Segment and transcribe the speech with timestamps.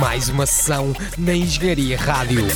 [0.00, 2.46] Mais uma sessão na Engenharia Rádio.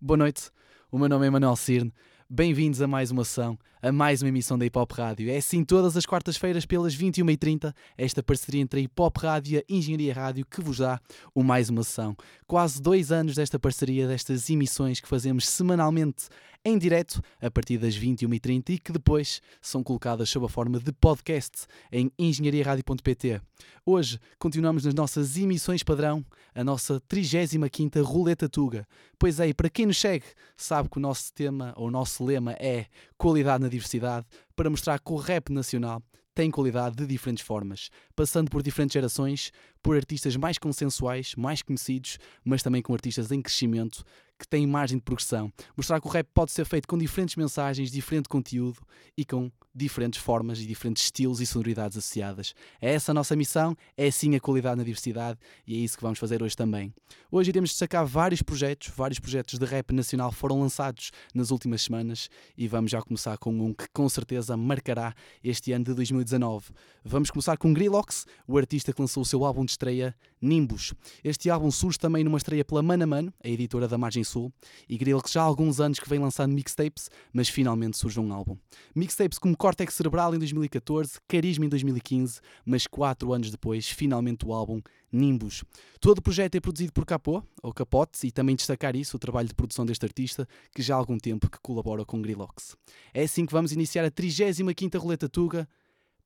[0.00, 0.50] Boa noite,
[0.90, 1.92] o meu nome é Manuel Cirne.
[2.30, 5.30] Bem-vindos a mais uma ação, a mais uma emissão da Hip Hop Rádio.
[5.30, 9.58] É assim todas as quartas-feiras pelas 21h30, esta parceria entre a Hip Hop Rádio e
[9.58, 11.00] a Engenharia Rádio que vos dá
[11.34, 12.16] o mais uma ação.
[12.46, 16.28] Quase dois anos desta parceria, destas emissões que fazemos semanalmente
[16.64, 20.92] em direto a partir das 21h30 e que depois são colocadas sob a forma de
[20.92, 23.40] podcast em engenhariaradio.pt.
[23.86, 28.86] Hoje continuamos nas nossas emissões padrão, a nossa 35ª Roleta Tuga.
[29.18, 30.26] Pois é, para quem nos segue,
[30.56, 32.86] sabe que o nosso tema, ou o nosso lema é
[33.16, 36.02] qualidade na diversidade, para mostrar que o rap nacional
[36.38, 39.50] tem qualidade de diferentes formas, passando por diferentes gerações,
[39.82, 44.04] por artistas mais consensuais, mais conhecidos, mas também com artistas em crescimento
[44.38, 45.52] que têm margem de progressão.
[45.76, 48.78] Mostrar que o rap pode ser feito com diferentes mensagens, diferente conteúdo
[49.16, 52.54] e com diferentes formas e diferentes estilos e sonoridades associadas.
[52.80, 56.02] É essa a nossa missão, é assim a qualidade na diversidade e é isso que
[56.02, 56.92] vamos fazer hoje também.
[57.30, 62.28] Hoje iremos destacar vários projetos, vários projetos de rap nacional foram lançados nas últimas semanas
[62.56, 66.66] e vamos já começar com um que com certeza marcará este ano de 2019.
[67.04, 70.94] Vamos começar com Grillox, o artista que lançou o seu álbum de estreia Nimbus.
[71.22, 74.52] Este álbum surge também numa estreia pela Mano a editora da Margem Sul,
[74.88, 78.56] e Grillox já há alguns anos que vem lançando mixtapes, mas finalmente surge um álbum.
[78.94, 84.54] Mixtapes como Córtex Cerebral em 2014, Carisma em 2015, mas quatro anos depois, finalmente o
[84.54, 84.80] álbum
[85.12, 85.62] Nimbus.
[86.00, 89.46] Todo o projeto é produzido por Capô, ou Capote, e também destacar isso, o trabalho
[89.46, 92.76] de produção deste artista, que já há algum tempo que colabora com Grillox.
[93.12, 95.68] É assim que vamos iniciar a 35ª Roleta Tuga,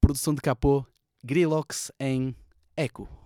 [0.00, 0.86] produção de Capô,
[1.24, 2.36] Grillox em
[2.76, 3.21] Eco.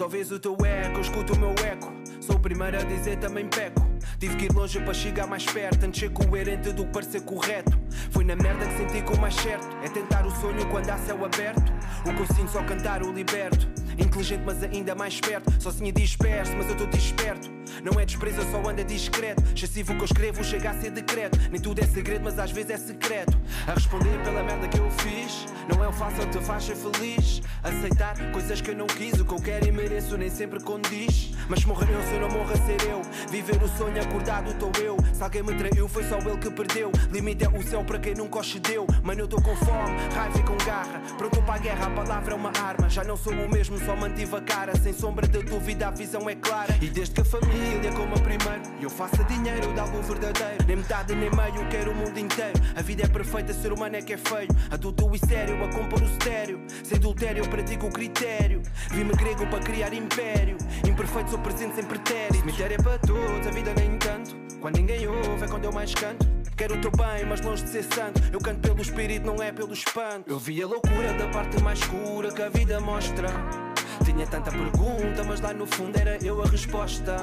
[0.00, 1.92] Só vês o teu eco, escuto o meu eco.
[2.22, 3.86] Sou o primeiro a dizer também peco.
[4.18, 5.84] Tive que ir longe para chegar mais perto.
[5.84, 7.78] Antes ser coerente do que parecer correto.
[8.10, 10.96] Foi na merda que senti que o mais certo é tentar o sonho quando há
[10.96, 11.70] céu aberto.
[12.06, 13.68] O que eu sinto só cantar o liberto.
[13.98, 15.52] Inteligente, mas ainda mais esperto.
[15.60, 17.59] Sozinho disperso, mas eu estou desperto.
[17.82, 19.42] Não é desprezo, eu só anda discreto.
[19.54, 21.38] Excessivo o que eu escrevo chega a ser decreto.
[21.50, 23.36] Nem tudo é segredo, mas às vezes é secreto.
[23.66, 25.46] A responder pela merda que eu fiz.
[25.68, 27.42] Não é o fácil, te faz ser feliz.
[27.62, 31.32] Aceitar coisas que eu não quis, o que eu quero e mereço, nem sempre condiz.
[31.48, 33.02] Mas morrer eu, se não morro a ser eu.
[33.30, 34.96] Viver o sonho acordado, estou eu.
[35.12, 36.90] Se alguém me traiu, foi só ele que perdeu.
[37.10, 38.86] Limite é o céu para quem nunca cedeu.
[39.02, 41.00] Mano, eu estou com fome, raiva e com garra.
[41.18, 42.88] Pronto para a guerra, a palavra é uma arma.
[42.88, 44.76] Já não sou o mesmo, só mantive a cara.
[44.76, 46.74] Sem sombra de dúvida, a visão é clara.
[46.80, 47.59] E desde que a família
[48.00, 50.64] como a primeiro, eu faço dinheiro de algo verdadeiro.
[50.66, 52.58] Nem metade, nem meio, quero o mundo inteiro.
[52.74, 54.48] A vida é perfeita, ser humano é que é feio.
[54.70, 56.60] Adulto e sério, a compor o estéreo.
[56.82, 58.62] Sem adultério, eu pratico o critério.
[58.90, 60.56] Vi-me grego para criar império.
[60.88, 62.38] Imperfeito, sou presente sem pretérito.
[62.38, 64.36] Cemitério é para todos, a vida nem tanto.
[64.60, 66.26] Quando ninguém ouve, é quando eu mais canto.
[66.56, 68.20] Quero o teu bem, mas longe de ser santo.
[68.32, 70.30] Eu canto pelo espírito, não é pelo espanto.
[70.30, 73.69] Eu vi a loucura da parte mais escura que a vida mostra.
[74.12, 77.16] Tinha tanta pergunta, mas lá no fundo era eu a resposta.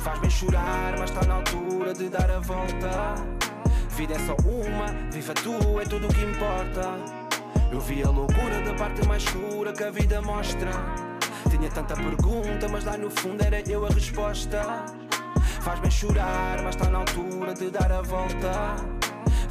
[0.00, 3.14] Faz-me chorar, mas está na altura de dar a volta.
[3.90, 6.98] Vida é só uma, viva tu, é tudo o que importa.
[7.70, 10.72] Eu vi a loucura da parte mais escura que a vida mostra.
[11.48, 14.84] Tinha tanta pergunta, mas lá no fundo era eu a resposta.
[15.60, 19.03] Faz-me chorar, mas está na altura de dar a volta.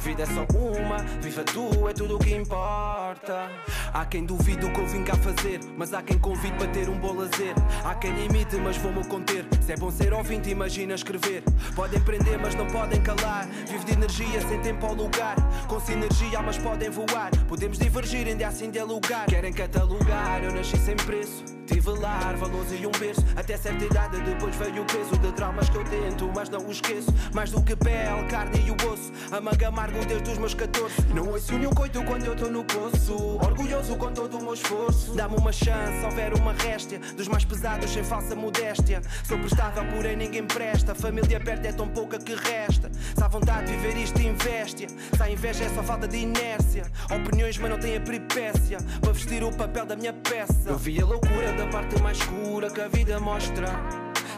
[0.04, 3.50] Vida é só uma, viva tu, é tudo o que importa.
[3.90, 6.90] Há quem duvide o que eu vim cá fazer, mas há quem convide para ter
[6.90, 7.54] um bom lazer.
[7.82, 9.46] Há quem imite, mas vou-me conter.
[9.62, 11.42] Se é bom ser ouvinte, imagina escrever.
[11.74, 13.46] Podem prender, mas não podem calar.
[13.66, 15.36] Vivo de energia sem tempo ao lugar.
[15.66, 17.30] Com sinergia, almas podem voar.
[17.48, 19.24] Podemos divergir, ainda assim dialogar.
[19.24, 21.53] Querem catalogar, eu nasci sem preço.
[21.66, 23.24] Tive lar, valores e um berço.
[23.36, 26.70] Até certa idade, depois veio o peso de traumas que eu tento, mas não o
[26.70, 27.12] esqueço.
[27.32, 29.12] Mais do que pele, carne e o osso.
[29.32, 30.94] Amarga amargo desde os meus 14.
[31.14, 33.14] Não ouço nenhum coito quando eu estou no poço.
[33.42, 35.14] Orgulhoso com todo o meu esforço.
[35.14, 36.98] Dá-me uma chance, houver uma réstia.
[37.16, 39.00] Dos mais pesados sem falsa modéstia.
[39.26, 40.94] Sou prestável, porém ninguém presta.
[40.94, 42.90] Família perto é tão pouca que resta.
[43.16, 44.86] Se há vontade de viver isto, investe.
[44.88, 46.84] Se há inveja é só falta de inércia.
[47.10, 48.78] Opiniões, mas não tem a peripécia.
[49.00, 50.68] Para vestir o papel da minha peça.
[50.68, 53.68] Eu vi a loucura da parte mais escura que a vida mostra.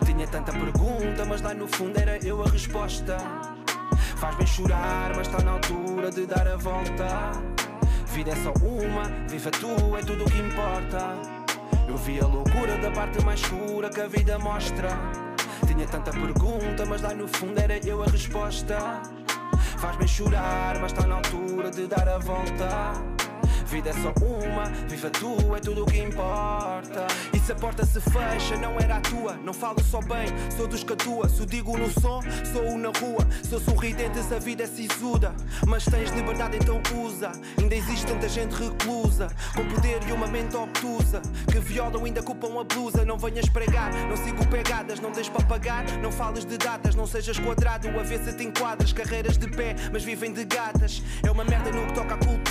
[0.04, 3.16] Tinha tanta pergunta, mas lá no fundo era eu a resposta.
[4.16, 7.32] Faz-me chorar, mas está na altura de dar a volta.
[8.06, 11.14] Vida é só uma, viva tu, é tudo o que importa.
[11.88, 14.88] Eu vi a loucura da parte mais escura que a vida mostra.
[15.66, 19.02] Tinha tanta pergunta, mas lá no fundo era eu a resposta.
[19.78, 22.92] Faz-me chorar, mas está na altura de dar a volta.
[23.66, 27.06] Vida é só uma, viva tu, é tudo o que importa.
[27.34, 29.34] E se a porta se fecha, não era a tua.
[29.42, 31.28] Não falo só bem, sou dos que atua.
[31.28, 32.20] Se o digo no som,
[32.52, 33.26] sou na rua.
[33.42, 35.34] Sou sorridente se a vida é sisuda.
[35.66, 37.32] Mas tens liberdade, então usa.
[37.60, 41.20] Ainda existe tanta gente reclusa, com poder e uma mente obtusa.
[41.50, 43.04] Que violam, ainda culpam a blusa.
[43.04, 45.84] Não venhas pregar, não sigo pegadas, não deixes para pagar.
[45.98, 47.88] Não fales de datas, não sejas quadrado.
[47.88, 51.02] A ver se te enquadras, carreiras de pé, mas vivem de gatas.
[51.24, 52.45] É uma merda no que toca à cultura.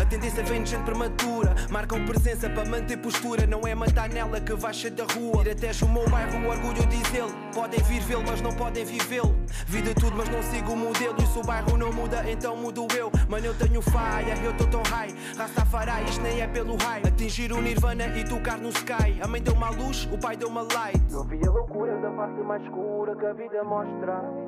[0.00, 1.54] A tendência vem de gente prematura.
[1.70, 3.46] Marcam presença para manter postura.
[3.46, 5.42] Não é matar nela que vais ser da rua.
[5.42, 7.32] Ir até o meu bairro, o orgulho diz ele.
[7.54, 9.34] Podem vir vê-lo, mas não podem vivê-lo.
[9.66, 11.14] Vida tudo, mas não sigo o modelo.
[11.18, 13.10] E se o bairro não muda, então mudo eu.
[13.28, 15.14] Mano, eu tenho faia, eu tô tão high.
[15.38, 17.02] Rastafari, isto nem é pelo high.
[17.06, 19.18] Atingir o Nirvana e tocar no sky.
[19.22, 21.00] A mãe deu uma luz, o pai deu uma light.
[21.10, 24.43] Eu vi a loucura da parte mais escura que a vida mostra.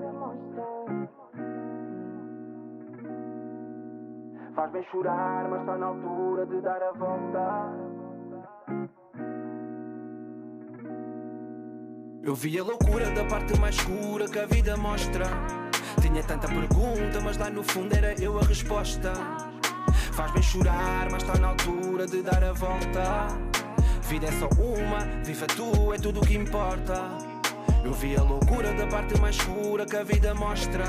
[4.56, 7.96] Faz-me chorar, mas está na altura de dar a volta.
[12.22, 15.26] Eu vi a loucura da parte mais escura que a vida mostra.
[16.00, 19.12] Tinha tanta pergunta, mas lá no fundo era eu a resposta.
[20.14, 23.28] Faz-me chorar, mas está na altura de dar a volta.
[24.04, 26.94] Vida é só uma, viva tu, é tudo o que importa.
[27.84, 30.84] Eu vi a loucura da parte mais escura que a vida mostra.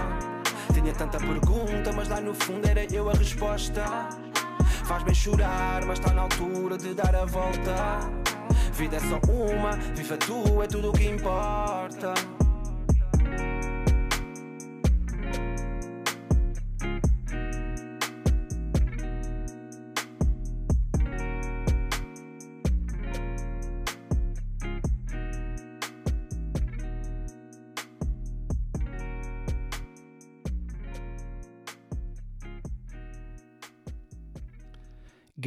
[0.77, 3.83] Tinha tanta pergunta, mas lá no fundo era eu a resposta.
[4.85, 7.99] Faz-me chorar, mas está na altura de dar a volta.
[8.73, 12.13] Vida é só uma, viva tu, é tudo o que importa.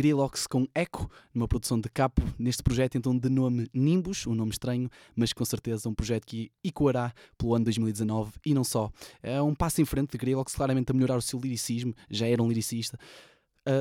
[0.00, 4.50] Grillox com Echo, numa produção de capo, neste projeto então de nome Nimbus, um nome
[4.50, 8.90] estranho, mas com certeza um projeto que ecoará pelo ano 2019 e não só.
[9.22, 12.42] É um passo em frente de Grillox, claramente a melhorar o seu liricismo, já era
[12.42, 12.98] um liricista,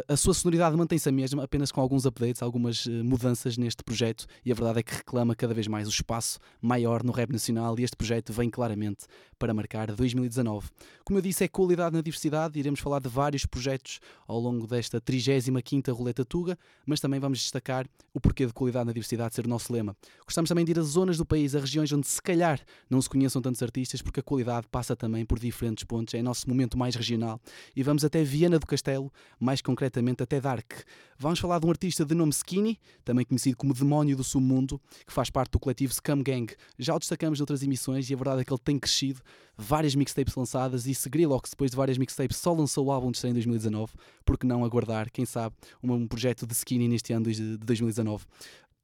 [0.08, 4.26] a, sua sonoridade mantém-se a mesma, apenas com alguns updates, algumas uh, mudanças neste projeto,
[4.46, 7.80] e a verdade é que reclama cada vez mais o espaço maior no rap nacional,
[7.80, 9.06] e este projeto vem claramente
[9.38, 10.70] para marcar 2019.
[11.06, 15.00] Como eu disse, é qualidade na diversidade, iremos falar de vários projetos ao longo desta
[15.00, 19.50] 35ª Roleta Tuga, mas também vamos destacar o porquê de qualidade na diversidade ser o
[19.50, 19.96] nosso lema.
[20.26, 22.60] Gostamos também de ir a zonas do país, a regiões onde se calhar
[22.90, 26.50] não se conheçam tantos artistas, porque a qualidade passa também por diferentes pontos, é nosso
[26.50, 27.40] momento mais regional,
[27.74, 30.72] e vamos até Viana do Castelo, mais até Dark.
[31.18, 35.12] Vamos falar de um artista de nome Skinny, também conhecido como Demónio do Submundo, que
[35.14, 36.48] faz parte do coletivo Scum Gang.
[36.78, 39.22] Já o destacamos em outras emissões e a verdade é que ele tem crescido,
[39.58, 43.18] várias mixtapes lançadas e se Grillox, depois de várias mixtapes, só lançou o álbum de
[43.18, 43.94] estreia em 2019,
[44.26, 48.26] porque não aguardar, quem sabe, um projeto de Skinny neste ano de 2019.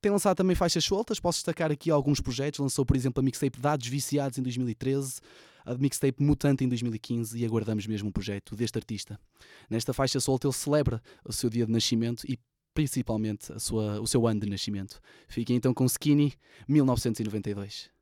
[0.02, 2.60] Tem lançado também faixas soltas, posso destacar aqui alguns projetos.
[2.60, 5.20] Lançou, por exemplo, a mixtape Dados Viciados em 2013,
[5.66, 9.20] a mixtape Mutante em 2015 e aguardamos mesmo um projeto deste artista.
[9.70, 12.40] Nesta faixa solta ele celebra o seu dia de nascimento e
[12.74, 15.02] principalmente sua, o seu ano de nascimento.
[15.28, 16.34] Fiquem então com Skinny
[16.68, 17.95] 1992.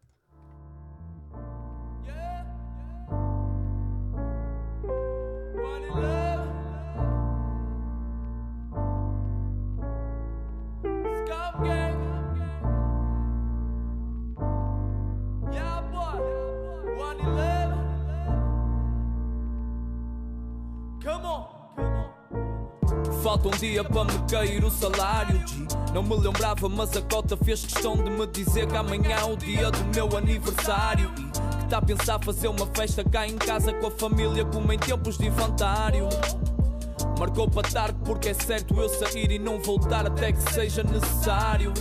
[23.34, 25.66] Falta um dia para me cair o salário G.
[25.92, 29.36] Não me lembrava, mas a cota fez questão de me dizer que amanhã é o
[29.36, 33.74] dia do meu aniversário E que tá a pensar fazer uma festa cá em casa
[33.74, 36.08] com a família como em tempos de infantário
[37.18, 41.74] Marcou para tarde porque é certo eu sair e não voltar até que seja necessário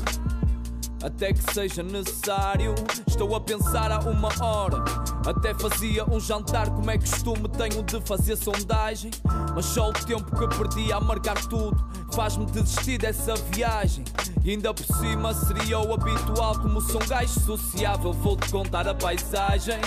[1.03, 2.75] até que seja necessário.
[3.07, 4.83] Estou a pensar há uma hora.
[5.27, 9.11] Até fazia um jantar, como é costume, tenho de fazer sondagem.
[9.55, 11.77] Mas só o tempo que perdi a marcar tudo
[12.13, 14.05] faz-me desistir dessa viagem.
[14.45, 18.95] E ainda por cima seria o habitual, como sou um gajo sociável, vou-te contar a
[18.95, 19.81] paisagem.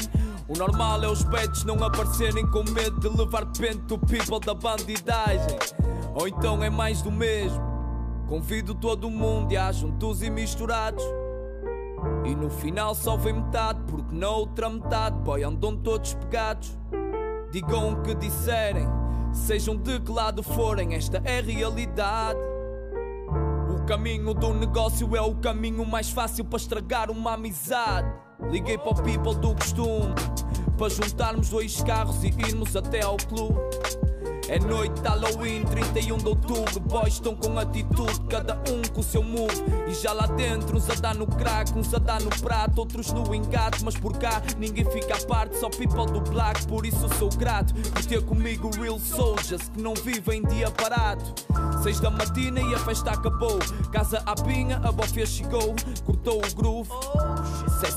[0.48, 4.54] O normal é os betos não aparecerem com medo de levar pente o people da
[4.54, 5.58] bandidagem.
[6.14, 7.75] Ou então é mais do mesmo.
[8.28, 11.04] Convido todo mundo e há juntos e misturados.
[12.26, 16.76] E no final só vem metade, porque na outra metade, boy, andam todos pegados.
[17.52, 18.88] Digam o que disserem,
[19.32, 22.40] sejam de que lado forem, esta é realidade.
[23.70, 28.12] O caminho do negócio é o caminho mais fácil para estragar uma amizade.
[28.50, 30.14] Liguei para o people do costume,
[30.78, 33.60] para juntarmos dois carros e irmos até ao clube.
[34.48, 36.80] É noite de Halloween, 31 de outubro.
[36.82, 39.56] Boys estão com atitude, cada um com o seu move.
[39.88, 43.12] E já lá dentro, uns a dar no crack, uns a dar no prato, outros
[43.12, 43.84] no engate.
[43.84, 46.68] Mas por cá ninguém fica à parte, só people do black.
[46.68, 51.24] Por isso sou grato por ter comigo real soldiers que não vivem dia parado.
[51.82, 53.58] Seis da matina e a festa acabou.
[53.92, 55.76] Casa à pinha, a bofia chegou,
[56.06, 56.90] cortou o groove.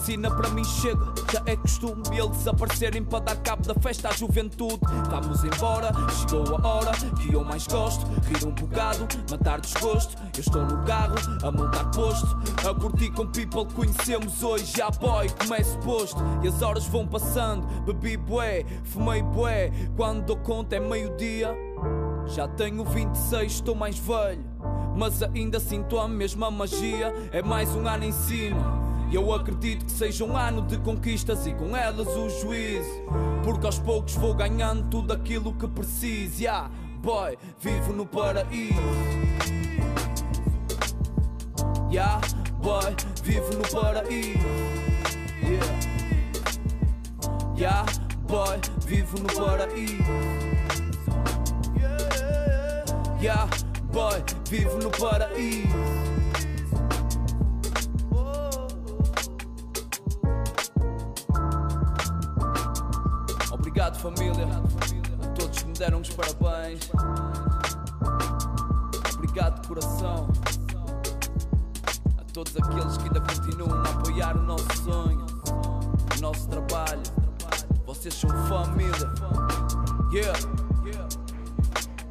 [0.04, 4.08] Se é para mim chega, já é costume eles desaparecerem para dar cabo da festa
[4.08, 4.80] à juventude.
[5.10, 8.06] Vamos embora, chegou a hora que eu mais gosto.
[8.22, 10.16] Rir um bocado, matar desgosto.
[10.34, 12.26] Eu estou no carro, a montar posto,
[12.68, 14.76] a curtir com people que conhecemos hoje.
[14.76, 16.22] Já boy, como é suposto.
[16.42, 19.70] E as horas vão passando, bebi bué, fumei bué.
[19.96, 21.56] Quando dou conta é meio-dia.
[22.26, 24.44] Já tenho 26, estou mais velho.
[24.96, 27.14] Mas ainda sinto a mesma magia.
[27.32, 28.87] É mais um ano em cima.
[29.10, 33.02] E eu acredito que seja um ano de conquistas e com elas o juízo.
[33.42, 36.42] Porque aos poucos vou ganhando tudo aquilo que preciso.
[36.42, 36.70] Yeah,
[37.02, 38.74] boy, vivo no paraíso.
[41.90, 42.20] Yeah,
[42.60, 44.46] boy, vivo no paraíso.
[45.42, 45.64] Yeah,
[47.56, 50.04] yeah boy, vivo no paraíso.
[53.20, 53.48] Yeah,
[53.90, 56.17] boy, vivo no paraíso.
[63.88, 64.46] Obrigado, família,
[65.22, 66.90] a todos que me deram os parabéns.
[69.14, 70.28] Obrigado, coração,
[72.18, 75.26] a todos aqueles que ainda continuam a apoiar o nosso sonho,
[76.18, 77.00] o nosso trabalho.
[77.86, 79.10] Vocês são família.
[80.12, 80.38] Yeah,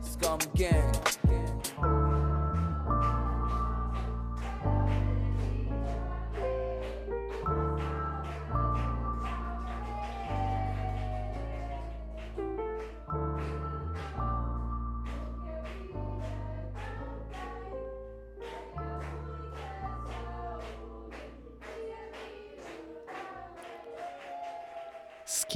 [0.02, 1.27] Scum Gang.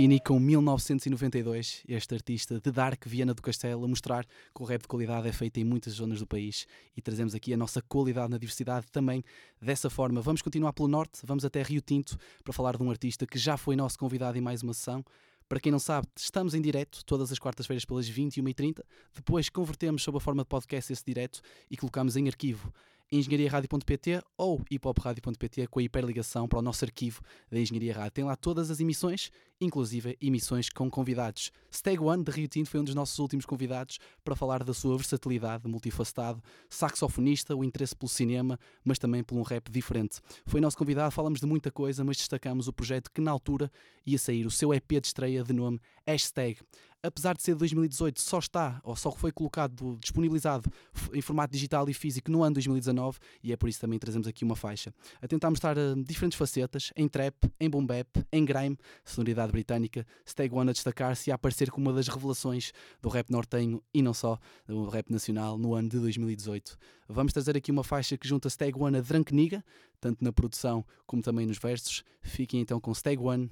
[0.02, 4.82] Skinny com 1992, este artista de Dark Viana do Castelo, a mostrar que o rap
[4.82, 6.66] de qualidade é feito em muitas zonas do país
[6.98, 9.24] e trazemos aqui a nossa qualidade na diversidade também
[9.62, 10.20] dessa forma.
[10.20, 13.58] Vamos continuar pelo norte, vamos até Rio Tinto para falar de um artista que já
[13.58, 15.06] foi nosso convidado em mais uma sessão.
[15.48, 18.80] Para quem não sabe, estamos em direto todas as quartas-feiras pelas 21h30.
[19.14, 22.74] Depois convertemos sob a forma de podcast esse direto e colocamos em arquivo
[23.12, 28.12] engenhariaradio.pt ou hipopradio.pt com a hiperligação para o nosso arquivo da Engenharia Rádio.
[28.12, 29.30] Tem lá todas as emissões,
[29.62, 31.52] inclusive emissões com convidados.
[31.72, 34.98] Stag One, de Rio Tinto, foi um dos nossos últimos convidados para falar da sua
[34.98, 40.20] versatilidade, multifacetado, saxofonista, o interesse pelo cinema, mas também por um rap diferente.
[40.46, 43.72] Foi nosso convidado, falamos de muita coisa, mas destacamos o projeto que na altura
[44.06, 46.58] ia sair, o seu EP de estreia de nome Hashtag
[47.04, 50.72] apesar de ser de 2018, só está ou só foi colocado, disponibilizado
[51.14, 54.44] em formato digital e físico no ano 2019 e é por isso também trazemos aqui
[54.44, 54.94] uma faixa.
[55.22, 60.06] A tentar mostrar uh, diferentes facetas, em trap, em boom bap, em grime, sonoridade britânica,
[60.28, 64.02] Stag One a destacar-se e a aparecer como uma das revelações do rap nortenho e
[64.02, 66.78] não só, do rap nacional no ano de 2018.
[67.08, 69.64] Vamos trazer aqui uma faixa que junta Stag One a Drunk Niga,
[70.00, 72.04] tanto na produção como também nos versos.
[72.22, 73.52] Fiquem então com Stag One,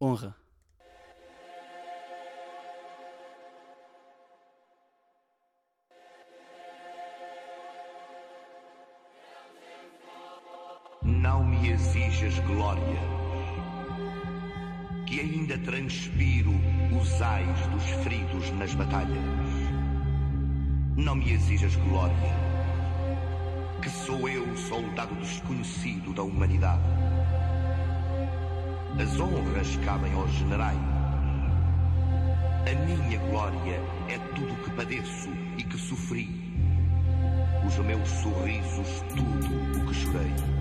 [0.00, 0.34] honra.
[11.04, 13.23] Não me exijas glória,
[15.14, 16.50] que ainda transpiro
[17.00, 19.16] os ais dos feridos nas batalhas.
[20.96, 22.34] Não me exijas glória,
[23.80, 26.82] que sou eu, soldado desconhecido da humanidade.
[29.00, 30.80] As honras cabem aos generais.
[32.68, 36.28] A minha glória é tudo que padeço e que sofri.
[37.64, 40.53] Os meus sorrisos, tudo o que chorei.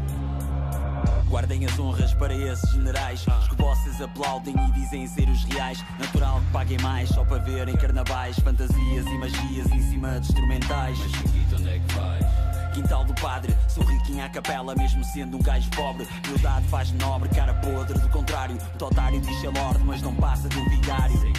[1.29, 5.83] Guardem as honras para esses generais Os que vocês aplaudem e dizem ser os reais
[5.99, 10.97] Natural que paguem mais só para verem carnavais Fantasias e magias em cima de instrumentais
[10.99, 12.43] Mas Chiquito, onde é que vais?
[12.73, 16.07] Quintal do padre, sou riquinho à capela, mesmo sendo um gajo pobre.
[16.25, 18.57] Humildade faz nobre, cara podre, do contrário.
[18.81, 21.33] O otário diz é lorde, mas não passa de um vigário.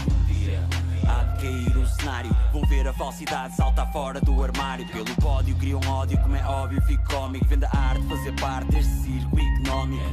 [1.09, 4.87] Há de cair o cenário, vão ver a falsidade saltar fora do armário.
[4.89, 7.47] Pelo pódio criam ódio, como é óbvio, fico cómico.
[7.47, 10.05] Vende a arte, fazer parte deste circo económico.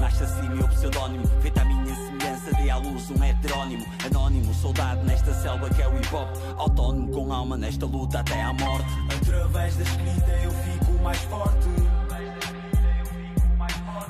[0.00, 3.84] Nasce assim meu pseudónimo, feita a minha semelhança, dei à luz um heterónimo.
[4.04, 6.28] Anónimo, soldado nesta selva que é o hip hop.
[6.58, 8.86] Autónomo com alma nesta luta até à morte.
[9.22, 11.66] Através da escrita eu fico mais forte.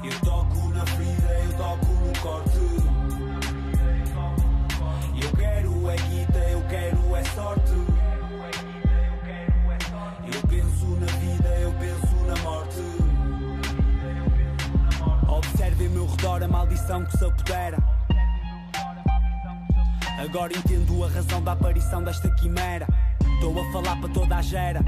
[0.03, 0.56] Eu toco
[16.67, 17.79] visão que se apodera.
[20.19, 22.87] Agora entendo a razão da aparição desta quimera.
[23.35, 24.81] Estou a falar para toda a gera.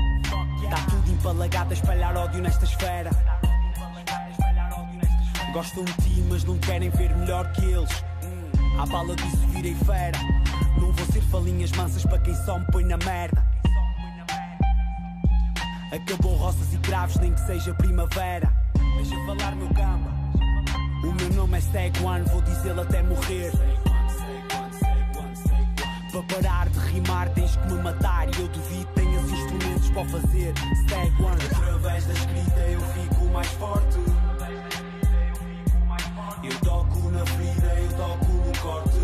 [0.63, 3.11] Está tudo empalagado a espalhar ódio nesta esfera.
[5.53, 8.05] Gostam de ti, mas não querem ver melhor que eles.
[8.81, 10.19] À bala disso virei fera.
[10.81, 13.45] Não vou ser falinhas mansas para quem só me põe na merda.
[15.93, 18.53] Acabou roças e cravos, nem que seja primavera.
[18.97, 20.18] Deixa falar, meu gamba.
[21.03, 23.53] O meu nome é Stag vou dizê-lo até morrer.
[26.11, 28.29] Para parar de rimar tens que me matar.
[28.29, 30.55] E eu duvido tenhas instrumentos para fazer.
[30.85, 31.13] Stag
[31.53, 33.99] Através da escrita eu fico mais forte.
[36.43, 38.98] Eu toco na ferida, eu toco no corte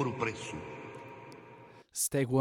[0.00, 0.56] for o preço.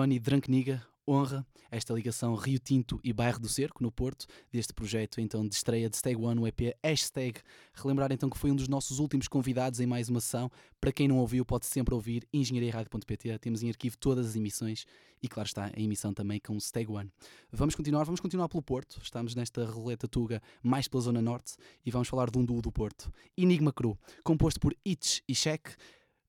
[0.10, 5.20] E Drankniga honra esta ligação Rio Tinto e Bairro do Cerco, no Porto, deste projeto
[5.20, 7.42] então de estreia de Stag One, o EP Hashtag.
[7.74, 10.50] Relembrar então que foi um dos nossos últimos convidados em mais uma sessão.
[10.80, 13.38] Para quem não ouviu, pode sempre ouvir engenhariaradio.pt.
[13.40, 14.86] Temos em arquivo todas as emissões
[15.22, 17.12] e, claro está, a emissão também com Stag One.
[17.52, 19.02] Vamos continuar, vamos continuar pelo Porto.
[19.04, 22.72] Estamos nesta roleta tuga mais pela Zona Norte e vamos falar de um duo do
[22.72, 23.12] Porto.
[23.38, 25.76] Enigma Cru, composto por Itch e Check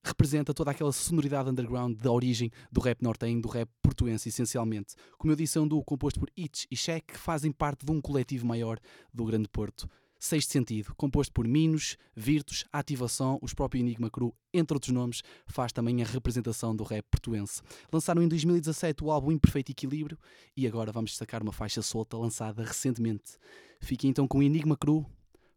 [0.03, 4.95] representa toda aquela sonoridade underground da origem do rap nortenho, do rap portuense, essencialmente.
[5.17, 7.91] Como eu disse, é um duo composto por Itch e Check, que fazem parte de
[7.91, 8.79] um coletivo maior
[9.13, 9.89] do Grande Porto.
[10.19, 15.71] Sexto Sentido, composto por Minos, Virtus, Ativação, os próprios Enigma Cru, entre outros nomes, faz
[15.71, 17.63] também a representação do rap portuense.
[17.91, 20.19] Lançaram em 2017 o álbum Imperfeito Equilíbrio
[20.55, 23.35] e agora vamos destacar uma faixa solta lançada recentemente.
[23.79, 25.03] Fiquem então com Enigma Cru,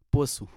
[0.09, 0.47] Poço.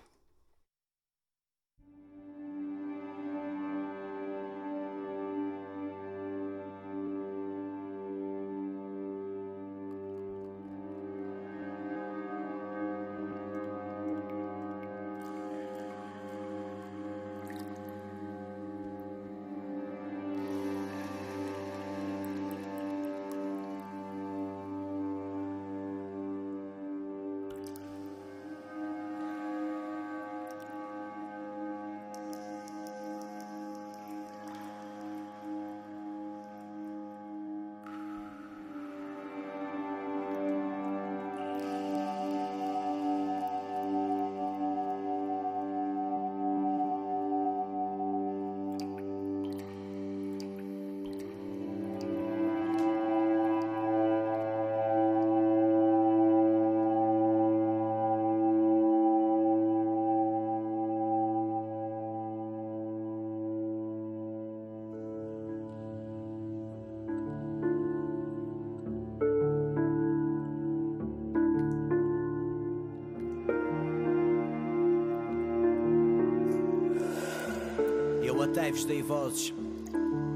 [78.59, 79.55] Eu até vos dei vozes,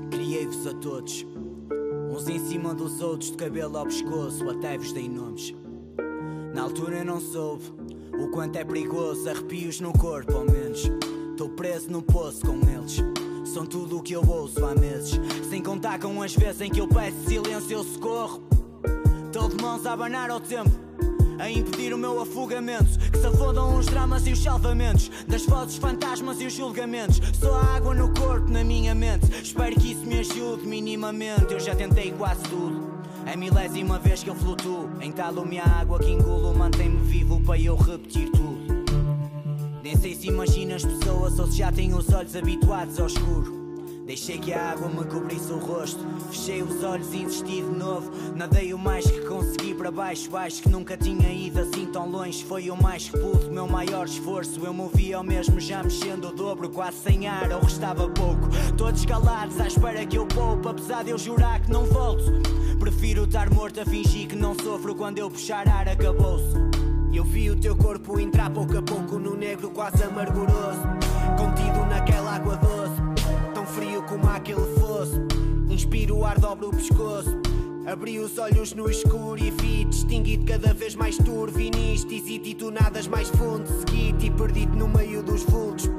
[0.08, 1.26] criei-vos a todos,
[2.08, 5.52] uns em cima dos outros, de cabelo ao pescoço, até vos dei nomes.
[6.54, 7.64] Na altura eu não soube
[8.16, 10.88] o quanto é perigoso, arrepios no corpo, ao menos.
[11.32, 13.02] Estou preso no poço com eles.
[13.44, 15.18] São tudo o que eu ouço há meses.
[15.50, 18.40] Sem contar com as vezes em que eu peço silêncio, eu socorro.
[19.26, 20.81] Estou de mãos a abanar ao tempo
[21.42, 22.98] a impedir o meu afogamento.
[23.10, 27.20] Que se afundam os dramas e os salvamentos, das vozes fantasmas e os julgamentos.
[27.36, 29.26] Só há água no corpo, na minha mente.
[29.42, 31.52] Espero que isso me ajude minimamente.
[31.52, 32.92] Eu já tentei quase tudo.
[33.26, 34.88] É milésima vez que eu flutuo.
[35.00, 38.62] Entalo-me a água que engulo, mantém-me vivo para eu repetir tudo.
[39.82, 43.61] Nem sei se imagina as pessoas ou se já têm os olhos habituados ao escuro.
[44.24, 45.98] Deixei que a água me cobrisse o rosto.
[46.30, 48.08] Fechei os olhos e insisti de novo.
[48.36, 50.36] Nadei o mais que consegui para baixo.
[50.36, 52.44] Acho que nunca tinha ido assim tão longe.
[52.44, 54.64] Foi o mais que pude, meu maior esforço.
[54.64, 56.70] Eu movia ao mesmo, já mexendo o dobro.
[56.70, 58.48] Quase sem ar, ou restava pouco.
[58.76, 60.68] Todos calados, à espera que eu poupe.
[60.68, 62.30] Apesar de eu jurar que não volto.
[62.78, 64.94] Prefiro estar morto a fingir que não sofro.
[64.94, 66.54] Quando eu puxar ar, acabou-se.
[67.12, 70.80] Eu vi o teu corpo entrar pouco a pouco no negro quase amarguroso
[71.36, 72.81] Contido naquela água doce
[74.42, 75.20] aquele fosse.
[75.70, 77.30] Inspiro o ar, dobro o pescoço.
[77.86, 82.54] Abri os olhos no escuro e vi distinguido cada vez mais turvo e nisto e
[82.54, 85.90] tu nadas mais fundo Segui-te e perdi-te no meio dos vultos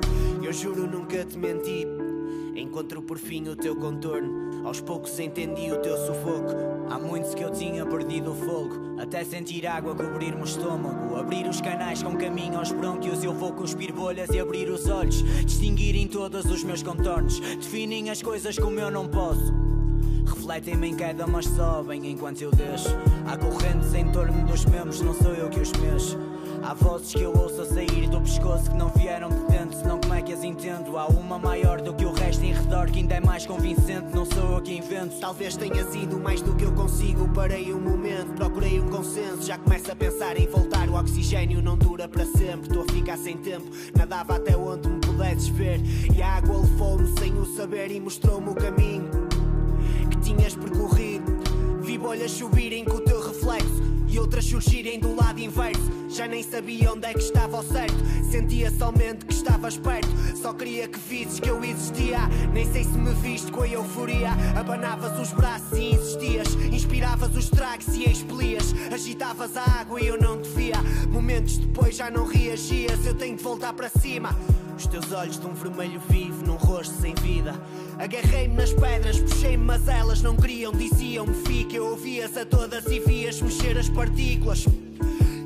[0.42, 1.86] Eu juro nunca te menti
[2.56, 4.66] Encontro por fim o teu contorno.
[4.66, 6.54] Aos poucos entendi o teu sufoco.
[6.90, 9.00] Há muitos que eu tinha perdido o fogo.
[9.00, 11.16] Até sentir água cobrir-me o estômago.
[11.16, 13.24] Abrir os canais com caminho aos brônquios.
[13.24, 15.24] Eu vou cuspir bolhas e abrir os olhos.
[15.44, 17.40] Distinguir em todos os meus contornos.
[17.40, 19.52] Definem as coisas como eu não posso.
[20.26, 22.90] Refletem-me em queda, mas sobem enquanto eu deixo.
[23.26, 26.18] Há correntes em torno dos membros, não sou eu que os mexo.
[26.62, 30.00] Há vozes que eu ouço a sair do pescoço que não vieram de dentro, senão
[30.24, 30.98] que as entendo?
[30.98, 34.26] Há uma maior do que o resto em redor que ainda é mais convincente, não
[34.26, 35.20] sou eu que invento.
[35.20, 37.28] Talvez tenha sido mais do que eu consigo.
[37.30, 39.44] Parei um momento, procurei um consenso.
[39.44, 40.88] Já começo a pensar em voltar.
[40.90, 43.70] O oxigênio não dura para sempre, estou a ficar sem tempo.
[43.96, 45.80] Nadava até onde me pudesses ver.
[46.16, 49.10] E a água levou-me sem o saber e mostrou-me o caminho
[50.24, 51.26] tinhas percorrido.
[51.82, 55.82] Vi bolhas subirem com o teu reflexo e outras surgirem do lado inverso.
[56.08, 57.96] Já nem sabia onde é que estava ao certo.
[58.30, 60.08] Sentia somente que estavas perto.
[60.36, 62.20] Só queria que visses que eu existia.
[62.54, 64.30] Nem sei se me viste com a euforia.
[64.56, 66.54] Abanavas os braços e insistias.
[66.72, 68.74] Inspiravas os tragos e expelias.
[68.94, 70.78] Agitavas a água e eu não te via.
[71.10, 73.04] Momentos depois já não reagias.
[73.08, 74.38] Eu tenho de voltar para cima.
[74.78, 77.54] Os teus olhos de um vermelho vivo num rosto sem vida.
[78.00, 80.72] Agarrei-me nas pedras, puxei-me, mas elas não queriam.
[80.72, 84.66] Diziam-me fica, eu ouvias a todas e vias mexer as partículas.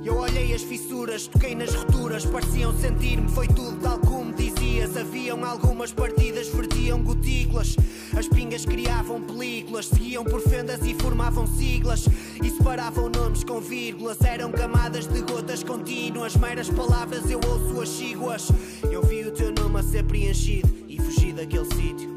[0.04, 4.96] Eu olhei as fissuras, toquei nas rupturas, pareciam sentir-me, foi tudo tal como dizias.
[4.96, 7.76] Haviam algumas partidas, vertiam gotículas.
[8.18, 12.08] As pingas criavam películas, seguiam por fendas e formavam siglas.
[12.44, 16.36] E separavam nomes com vírgulas, eram camadas de gotas contínuas.
[16.36, 18.52] Meras palavras, eu ouço as síguas.
[18.92, 22.10] Eu vi o teu nome a ser preenchido e fugi daquele sítio.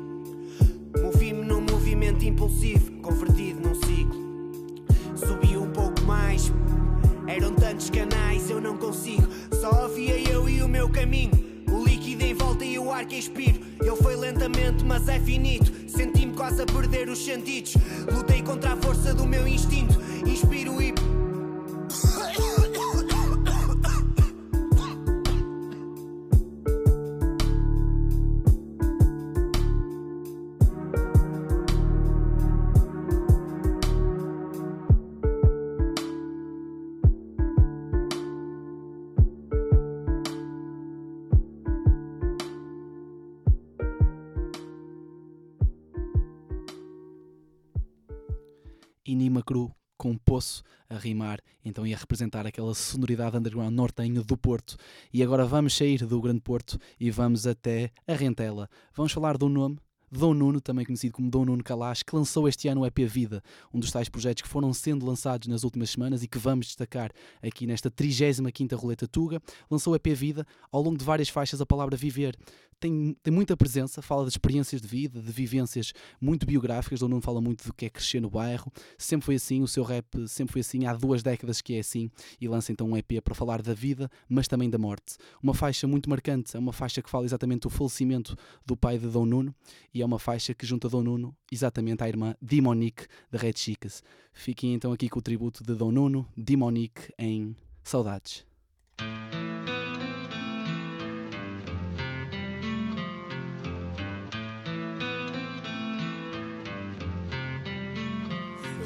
[1.02, 4.18] Movi-me num movimento impulsivo, convertido num ciclo.
[5.14, 6.50] Subi um pouco mais
[7.26, 9.28] eram tantos canais, eu não consigo.
[9.60, 11.60] Só havia eu e o meu caminho.
[12.92, 13.61] Ar que expiro.
[13.81, 15.72] Ele foi lentamente, mas é finito.
[15.88, 17.74] Senti-me quase a perder os sentidos.
[18.12, 20.00] Lutei contra a força do meu instinto.
[20.26, 20.92] Inspiro e
[49.40, 54.37] Inima Cru com um poço a rimar, então ia representar aquela sonoridade underground nortenho do
[54.37, 54.76] Porto.
[55.12, 58.68] E agora vamos sair do Grande Porto e vamos até a Rentela.
[58.94, 59.79] Vamos falar um nome
[60.11, 63.42] Dom Nuno, também conhecido como Dom Nuno Kalash, que lançou este ano o EP Vida,
[63.73, 67.12] um dos tais projetos que foram sendo lançados nas últimas semanas e que vamos destacar
[67.42, 69.40] aqui nesta 35ª Roleta Tuga.
[69.70, 72.37] Lançou o EP Vida, ao longo de várias faixas a palavra viver
[72.81, 77.23] tem, tem muita presença, fala de experiências de vida, de vivências muito biográficas, Dom Nuno
[77.23, 80.55] fala muito do que é crescer no bairro, sempre foi assim, o seu rap sempre
[80.55, 83.61] foi assim, há duas décadas que é assim, e lança então um EP para falar
[83.61, 85.16] da vida, mas também da morte.
[85.42, 89.07] Uma faixa muito marcante, é uma faixa que fala exatamente do falecimento do pai de
[89.07, 89.55] Dom Nuno,
[89.92, 94.02] e é uma faixa que junta Dom Nuno exatamente à irmã Dimonique da Red Chicas.
[94.32, 98.49] Fiquem então aqui com o tributo de Dom Nuno, Dimonique em Saudades.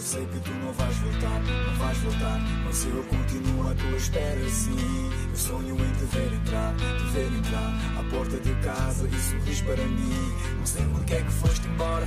[0.04, 2.40] Sei que tu não vais voltar, não vais voltar.
[2.64, 5.10] Mas eu continuo à tua espera sim.
[5.30, 9.62] Eu sonho em te ver entrar, te ver entrar À porta de casa e sorris
[9.62, 10.32] para mim.
[10.58, 12.06] Não sei porque é que foste embora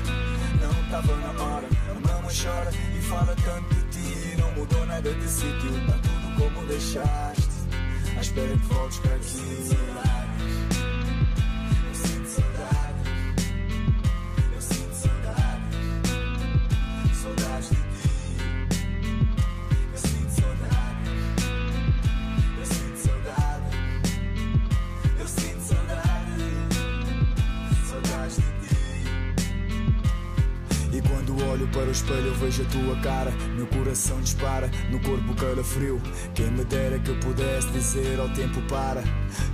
[0.61, 1.67] Não estava na hora.
[1.89, 4.37] A mama chora e fala tanto de ti.
[4.37, 7.47] Não mudou nada de sítio Está tudo como deixaste.
[8.15, 10.16] À espera que voltes para aqui
[31.67, 33.31] para o espelho vejo a tua cara.
[33.55, 36.01] Meu coração dispara, no corpo calafrio
[36.35, 39.03] Quem me dera que eu pudesse dizer ao tempo para.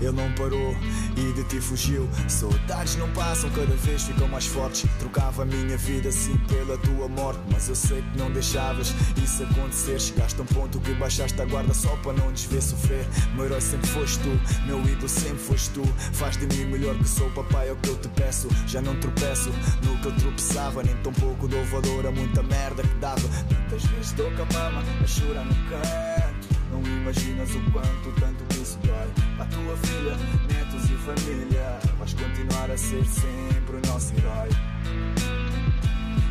[0.02, 0.76] Ele não parou
[1.16, 2.10] e de ti fugiu.
[2.28, 4.90] Saudades não passam, cada vez ficam mais fortes.
[5.00, 7.40] Trocava a minha vida assim pela tua morte.
[7.52, 10.00] Mas eu sei que não deixavas isso acontecer.
[10.00, 13.06] Chegaste a um ponto que baixaste a guarda só para não nos ver sofrer.
[13.36, 15.84] Meu herói sempre foste tu, meu ídolo sempre foste tu.
[16.14, 18.48] Faz de mim melhor que sou papai, é o que eu te peço.
[18.68, 19.52] Já não tropeço
[19.84, 23.22] no que eu tropeçava Nem tão pouco dou valor dor, a muita merda que dava.
[23.50, 26.48] Tantas vezes estou com a mama a chorar no canto.
[26.72, 29.10] Não imaginas o quanto, tanto que isso dói.
[29.40, 30.16] A tua filha,
[30.50, 31.80] netos e família.
[32.00, 34.50] Vais continuar a ser sempre o nosso herói.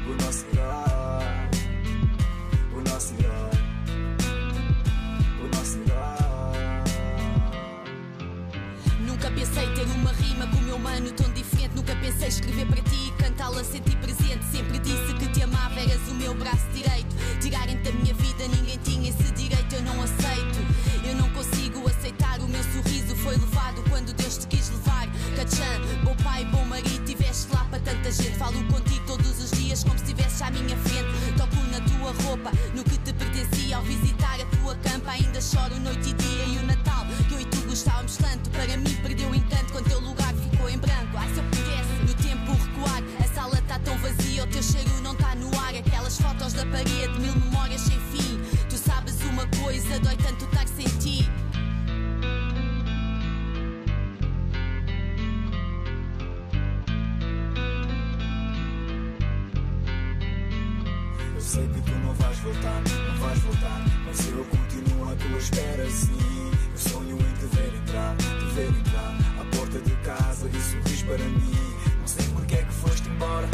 [0.09, 1.51] O nosso herói.
[2.75, 3.51] O nosso herói.
[5.42, 6.83] O nosso herói.
[9.07, 11.32] Nunca pensei ter uma rima com o meu mano tão.
[11.74, 14.44] Nunca pensei escrever para ti e cantá-la sentir presente.
[14.50, 17.14] Sempre disse que te amava, eras o meu braço direito.
[17.40, 20.58] Tirarem-te da minha vida, ninguém tinha esse direito, eu não aceito.
[21.04, 23.16] Eu não consigo aceitar o meu sorriso.
[23.16, 25.08] Foi levado quando Deus te quis levar.
[25.37, 28.37] Cachan, bom pai, bom marido, tiveste lá para tanta gente.
[28.37, 31.08] Falo contigo todos os dias como se estivesse à minha frente.
[31.37, 33.76] Toco na tua roupa, no que te pertencia.
[33.76, 36.44] Ao visitar a tua campa, ainda choro noite e dia.
[36.44, 39.88] E o Natal, que eu e tu gostávamos tanto, para mim perdeu o encanto quando
[39.88, 41.16] teu lugar ficou em branco.
[41.16, 41.28] Ai,
[44.62, 45.75] o cheiro não está no ar.
[45.75, 48.40] Aquelas fotos da parede, mil memórias sem fim.
[48.70, 51.29] Tu sabes uma coisa, dói tanto estar sem ti.
[61.35, 63.85] Eu sei que tu não vais voltar, não vais voltar.
[64.07, 66.53] Mas eu continuo à tua espera, sim.
[66.72, 71.03] Eu sonho em te ver entrar, te ver entrar à porta de casa e sorris
[71.03, 71.53] para mim.
[71.98, 73.48] Não sei porque é que foste embora,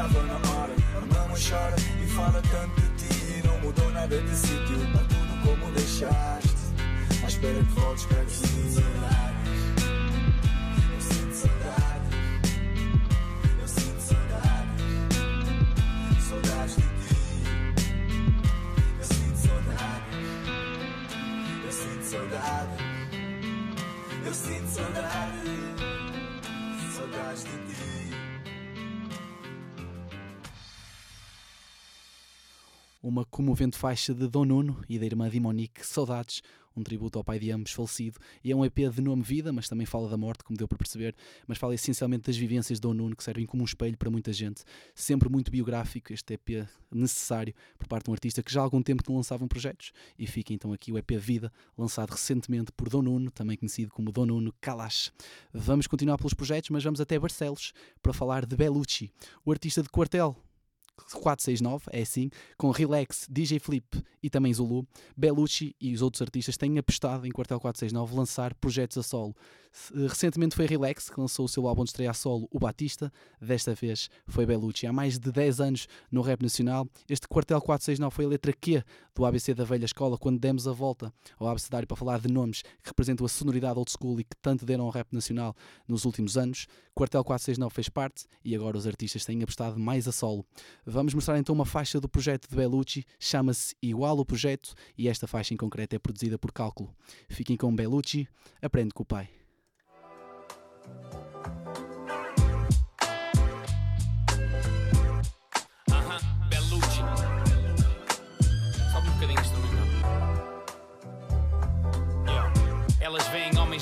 [0.00, 0.74] não estava na hora.
[1.12, 3.46] Mama chora e fala tanto de ti.
[3.46, 6.50] Não mudou nada de sítio, está tudo como deixaste.
[7.22, 8.49] À espera que voltes para.
[33.50, 36.40] Comovente faixa de Dom Nuno e da irmã de Monique, Saudades,
[36.76, 38.16] um tributo ao pai de ambos falecido.
[38.44, 40.78] E é um EP de nome Vida, mas também fala da morte, como deu para
[40.78, 41.16] perceber.
[41.48, 44.32] Mas fala essencialmente das vivências de Dom Nuno, que servem como um espelho para muita
[44.32, 44.62] gente.
[44.94, 48.80] Sempre muito biográfico, este EP necessário por parte de um artista que já há algum
[48.80, 49.90] tempo não lançavam projetos.
[50.16, 54.12] E fica então aqui o EP Vida, lançado recentemente por Dom Nuno, também conhecido como
[54.12, 55.10] Dom Nuno Kalash.
[55.52, 59.10] Vamos continuar pelos projetos, mas vamos até Barcelos para falar de Bellucci,
[59.44, 60.36] o artista de quartel
[61.12, 64.86] 469, é assim, com Relax, DJ Flip e também Zulu,
[65.16, 69.34] Bellucci e os outros artistas têm apostado em Quartel 469 lançar projetos a solo.
[69.94, 73.74] Eh, Recentemente foi Relax que lançou o seu álbum de estreia solo, O Batista, desta
[73.74, 74.86] vez foi Bellucci.
[74.86, 78.82] Há mais de 10 anos no rap nacional, este Quartel 469 foi a letra Q
[79.14, 82.62] do ABC da velha escola, quando demos a volta ao abecedário para falar de nomes
[82.62, 85.54] que representam a sonoridade old school e que tanto deram ao rap nacional
[85.86, 86.66] nos últimos anos.
[86.94, 90.44] Quartel 469 fez parte e agora os artistas têm apostado mais a solo.
[90.84, 95.26] Vamos mostrar então uma faixa do projeto de Bellucci, chama-se Igual o Projeto e esta
[95.26, 96.94] faixa em concreto é produzida por Cálculo.
[97.28, 98.28] Fiquem com Bellucci,
[98.60, 99.39] aprende com o pai.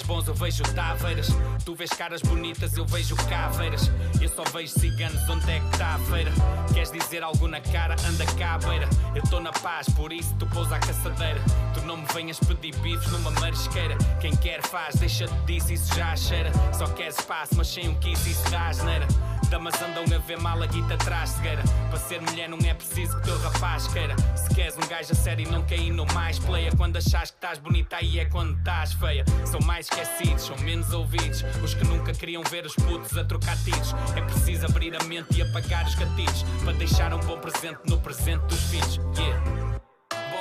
[0.08, 1.28] Bons, eu vejo taveiras.
[1.64, 3.90] Tu vês caras bonitas, eu vejo caveiras.
[4.20, 6.32] Eu só vejo ciganos, onde é que está a feira?
[6.72, 7.94] Queres dizer algo na cara?
[8.06, 8.88] Anda cá à beira.
[9.14, 11.38] Eu estou na paz, por isso tu pousa a caçadeira.
[11.74, 13.96] Tu não me venhas pedir bifes numa marisqueira.
[14.18, 16.50] Quem quer faz, deixa-te disso, isso já cheira.
[16.72, 19.06] Só queres espaço, mas sem um kiss, isso dá asneira.
[19.50, 21.62] Damas andam a ver mal a guita atrás, cegueira.
[21.88, 24.14] Para ser mulher não é preciso que teu rapaz queira.
[24.36, 26.70] Se queres um gajo a sério e não cair no mais playa.
[26.76, 29.24] Quando achas que estás bonita, aí é quando estás feia.
[29.46, 31.42] São mais esquecidos, são menos ouvidos.
[31.64, 33.94] Os que nunca queriam ver os putos a trocar tiros.
[34.14, 36.42] É preciso abrir a mente e apagar os gatilhos.
[36.62, 39.00] Para deixar um bom presente no presente dos filhos.
[39.16, 39.42] Yeah.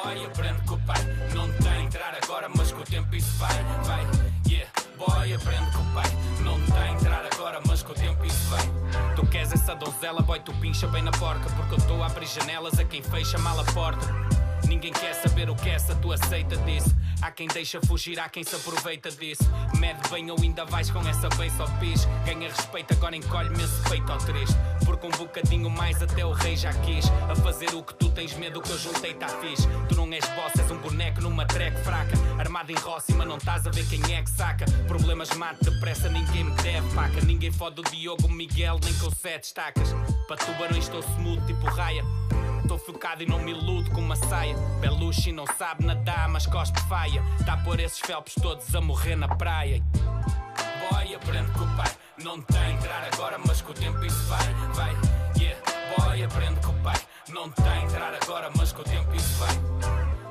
[0.04, 1.02] Boy, aprende com o pai.
[1.34, 4.06] Não tem a entrar agora, mas com o tempo isso vai, vai.
[4.50, 4.70] Yeah.
[4.98, 6.12] Boy, aprende com o pai.
[6.44, 8.77] Não tem a entrar agora, mas com o tempo isso vai.
[9.18, 11.50] Tu queres essa donzela, boy, tu pincha bem na porca.
[11.56, 14.06] Porque eu estou a abrir janelas a quem fecha mal a porta.
[14.68, 16.96] Ninguém quer saber o que essa tu aceita disso.
[17.22, 19.44] Há quem deixa fugir, há quem se aproveita disso.
[19.80, 22.06] Mede bem ou ainda vais com essa bem só pis.
[22.26, 24.56] Ganha respeito, agora encolhe-me esse peito ao triste.
[24.86, 27.06] Porque um bocadinho mais até o rei já quis.
[27.30, 29.68] A fazer o que tu tens medo que eu juntei tá fixe.
[29.90, 32.14] Tu não és boss, és um boneco numa track fraca.
[32.38, 34.66] Armado em rócima, não estás a ver quem é que saca.
[34.88, 37.22] Problemas mate depressa, ninguém me deve paca.
[37.22, 39.90] Ninguém fode o Diogo Miguel, nem com sete estacas.
[40.28, 42.04] Para tubarões estou smooth tipo raia.
[42.68, 44.54] Tô focado e não me iludo com uma saia.
[44.82, 47.24] Belushi não sabe nadar, mas cospe faia.
[47.46, 49.82] Tá por esses felpes todos a morrer na praia.
[50.90, 51.92] Boy, aprende com o pai.
[52.22, 54.96] Não tem entrar agora, mas com o tempo isso vai, vai.
[55.38, 55.62] Yeah,
[55.98, 57.00] boy, aprende com o pai.
[57.30, 59.56] Não tem entrar agora, mas com o tempo isso vai.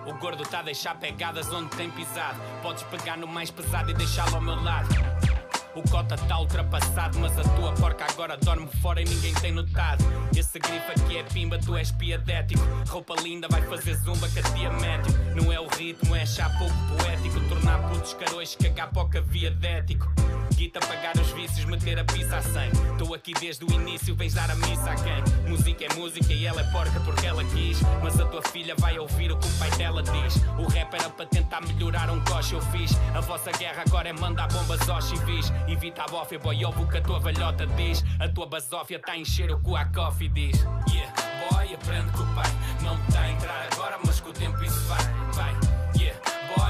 [0.06, 2.38] O gordo tá a deixar pegadas onde tem pisado.
[2.62, 4.88] Podes pegar no mais pesado e deixá-lo ao meu lado.
[5.76, 10.02] O cota tá ultrapassado, mas a tua porca agora dorme fora e ninguém tem notado.
[10.34, 12.62] Esse grifo aqui é pimba, tu és piadético.
[12.88, 14.70] Roupa linda vai fazer zumba com a tia.
[15.34, 17.38] Não é o ritmo, é achar pouco poético.
[17.50, 20.10] Tornar putos carões, cagar pouca via dético.
[20.56, 22.70] Guita pagar os vícios, meter a pizza a 100.
[22.92, 25.50] Estou aqui desde o início, vens dar a missa a quem?
[25.50, 27.78] Música é música e ela é porca porque ela quis.
[28.02, 30.36] Mas a tua filha vai ouvir o que o pai dela diz.
[30.58, 32.92] O rap era para tentar melhorar um coche, eu fiz.
[33.14, 35.52] A vossa guerra agora é mandar bombas aos civis.
[35.68, 38.02] Evita a bófia, boy, ouve o que a tua velhota diz.
[38.18, 40.56] A tua basófia tá a encher o cu a coffee diz.
[40.90, 41.12] Yeah,
[41.50, 42.50] boy, aprende com o pai.
[42.82, 45.65] Não tá a entrar agora, mas com o tempo isso vai, vai.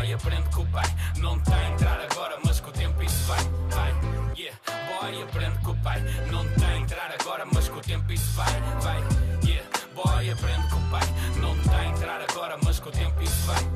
[0.06, 0.86] Boy, aprende com o pai.
[1.18, 3.92] Não tá a entrar agora, mas com o tempo isso vai, vai.
[4.38, 4.56] Yeah,
[5.00, 6.00] boy, aprende com o pai.
[6.30, 9.02] Não tá a entrar agora, mas com o tempo isso vai, vai.
[9.44, 11.06] Yeah, boy, aprende com o pai.
[11.40, 13.75] Não tá a entrar agora, mas com o tempo isso vai.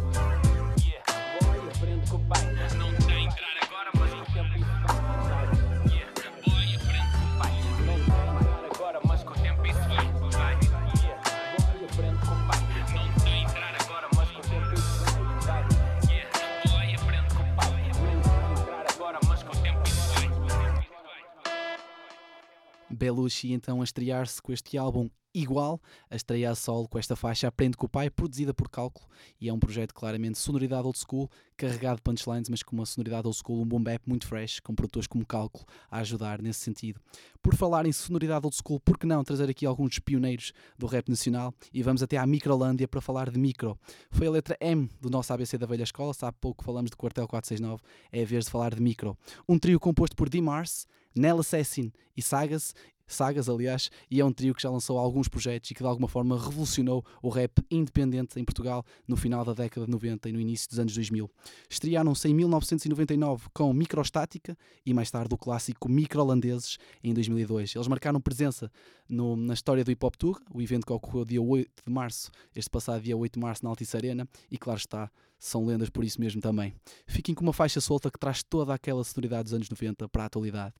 [23.00, 27.76] Belushi então a estrear-se com este álbum igual, a estrear solo com esta faixa Aprende
[27.76, 29.06] com o Pai, produzida por Cálculo,
[29.40, 33.26] e é um projeto claramente sonoridade old school, carregado de punchlines, mas com uma sonoridade
[33.26, 37.00] old school, um boom bap muito fresh, com produtores como Cálculo a ajudar nesse sentido.
[37.42, 41.08] Por falar em sonoridade old school, por que não trazer aqui alguns pioneiros do rap
[41.08, 43.78] nacional e vamos até à Microlândia para falar de micro.
[44.10, 46.96] Foi a letra M do nosso ABC da velha escola, se há pouco falamos de
[46.96, 47.82] Quartel 469,
[48.12, 49.16] é a vez de falar de micro.
[49.48, 52.74] Um trio composto por D-Mars, Nell Assassin e Sagas,
[53.06, 56.06] Sagas, aliás, e é um trio que já lançou alguns projetos e que de alguma
[56.06, 60.38] forma revolucionou o rap independente em Portugal no final da década de 90 e no
[60.40, 61.28] início dos anos 2000.
[61.68, 67.74] Estrearam-se em 1999 com Microstática e mais tarde o clássico Microlandeses em 2002.
[67.74, 68.70] Eles marcaram presença
[69.08, 72.30] no- na história do Hip Hop Tour, o evento que ocorreu dia 8 de março,
[72.54, 76.04] este passado dia 8 de março na Altice Arena, e claro está, são lendas por
[76.04, 76.74] isso mesmo também.
[77.06, 80.26] Fiquem com uma faixa solta que traz toda aquela sonoridade dos anos 90 para a
[80.26, 80.74] atualidade.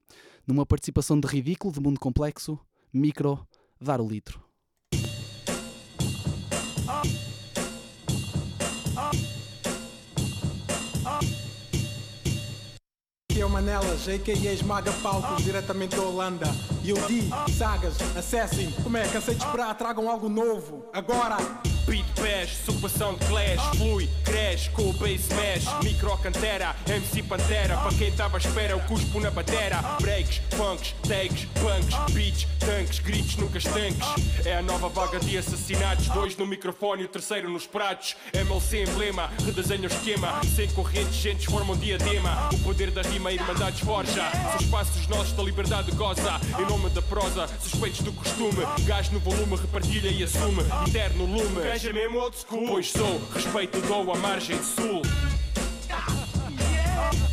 [0.47, 2.59] Numa participação de ridículo, de mundo complexo,
[2.93, 3.45] micro,
[3.81, 4.41] dar o litro.
[13.39, 14.53] É o Manelas, a.k.a.
[14.53, 16.47] Esmaga Palcos, diretamente da Holanda.
[16.85, 17.23] E eu di,
[17.57, 19.09] Sagas, Assassin, como é?
[19.09, 20.85] Cansei de esperar, tragam algo novo.
[20.93, 21.70] Agora!
[21.87, 23.77] Beat bash, subação de clash.
[23.77, 27.77] Flui, cresce com o bass smash Micro cantera, MC Pantera.
[27.77, 29.81] Para quem tava à espera, eu cuspo na batera.
[30.01, 32.13] Breaks, funks, takes, punks.
[32.13, 34.07] Beats, tanques, gritos nunca estanques.
[34.45, 36.09] É a nova vaga de assassinatos.
[36.09, 38.17] Dois no microfone e o terceiro nos pratos.
[38.35, 40.41] MLC emblema, redesenha o esquema.
[40.55, 42.49] Sem correntes, gentes formam diadema.
[42.53, 44.31] O poder da rima, a irmandade forja.
[44.59, 46.41] Seus passos nossos da liberdade goza.
[46.59, 48.65] Em nome da prosa, suspeitos do costume.
[48.85, 50.63] Gás no volume, repartilha e assume.
[50.87, 52.67] Eterno lume Gaja mesmo old school.
[52.67, 55.03] Pois sou, respeito dou à margem sul.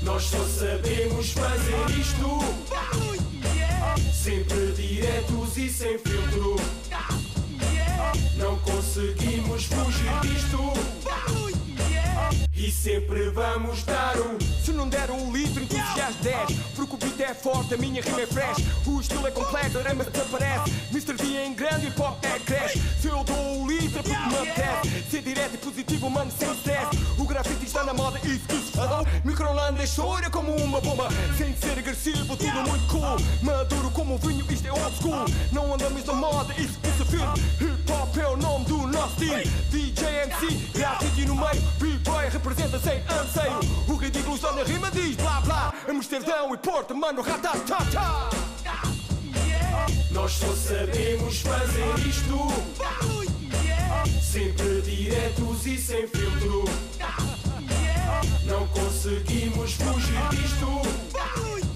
[0.04, 2.38] Nós só sabemos fazer isto.
[4.13, 6.56] Sempre diretos e sem filtro.
[8.36, 10.71] Não conseguimos fugir disto.
[12.56, 14.38] E sempre vamos dar um.
[14.63, 18.21] Se não der um litro, entusiasmo 10 Porque o beat é forte, a minha rima
[18.21, 18.58] é fresh.
[18.86, 20.71] O estilo é complexo, a rima desaparece.
[20.91, 21.13] Mr.
[21.15, 22.27] V em grande e pop
[25.67, 26.88] positivo, mano, sem stress.
[27.17, 28.77] O grafite está na moda, isso que se
[29.25, 31.10] Microland chora como uma bomba.
[31.38, 33.17] Sem ser agressivo, tudo muito cool.
[33.41, 35.25] Maduro como vinho, isto é old school.
[35.51, 39.23] Não andamos na moda, isso que se firme Hip hop é o nome do nosso
[39.23, 41.62] estilo DJ MC, grafite no meio.
[41.80, 43.59] B-boy representa sem anseio.
[43.88, 45.74] O ridículo está na rima, diz blá blá.
[45.89, 48.30] Amsterdão e Porto, mano, ratatata
[50.11, 53.37] Nós só sabemos fazer isto
[54.22, 56.64] Sempre diretos e sem filtro.
[58.45, 61.66] Não conseguimos fugir disto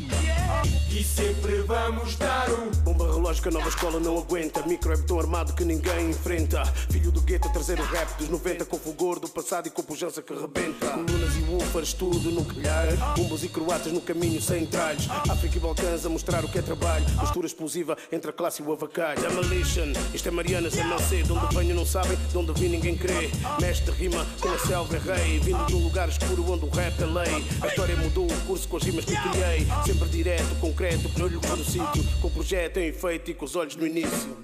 [0.94, 4.62] E sempre vamos dar um Bomba relógio que a nova escola não aguenta.
[4.68, 6.66] Micro é botão armado que ninguém enfrenta.
[6.66, 9.82] Filho do gueto a trazer o rap dos 90 com fulgor do passado e com
[9.82, 10.88] pujança que rebenta.
[10.88, 12.88] Colunas e woofers, tudo no calhar.
[13.16, 15.08] Bombos e croatas no caminho sem tralhos.
[15.30, 17.06] África e Balcãs a mostrar o que é trabalho.
[17.22, 19.22] Mistura explosiva entre a classe e o avacalho.
[19.22, 21.24] Demolition, isto é Marianas, MLC.
[21.24, 23.30] De onde venho não sabem, de onde vim ninguém crê.
[23.62, 25.40] Mestre rima com a selva é rei.
[25.40, 27.46] Vindo de um lugar escuro onde o rap é lei.
[27.62, 29.66] A história mudou o curso com as rimas que criei.
[29.86, 32.04] Sempre direto, concreto, olho no sítio.
[32.20, 34.36] Com o projeto em efeito e com os olhos no início.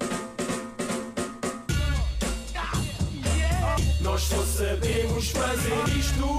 [4.00, 6.38] Nós só sabemos fazer isto.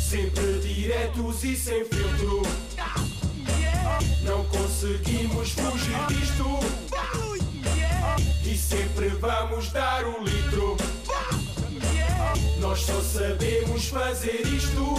[0.00, 2.42] Sempre diretos e sem filtro.
[4.22, 6.58] Não conseguimos fugir disto.
[8.44, 10.76] E sempre vamos dar o litro.
[12.58, 14.96] Nós só sabemos fazer isto.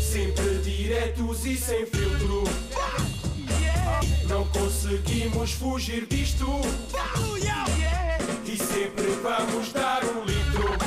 [0.00, 0.58] Sempre
[0.88, 2.44] diretos e sem filtro.
[4.26, 6.46] Não conseguimos fugir disto.
[8.46, 10.78] E sempre vamos dar um litro.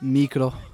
[0.00, 0.71] Micro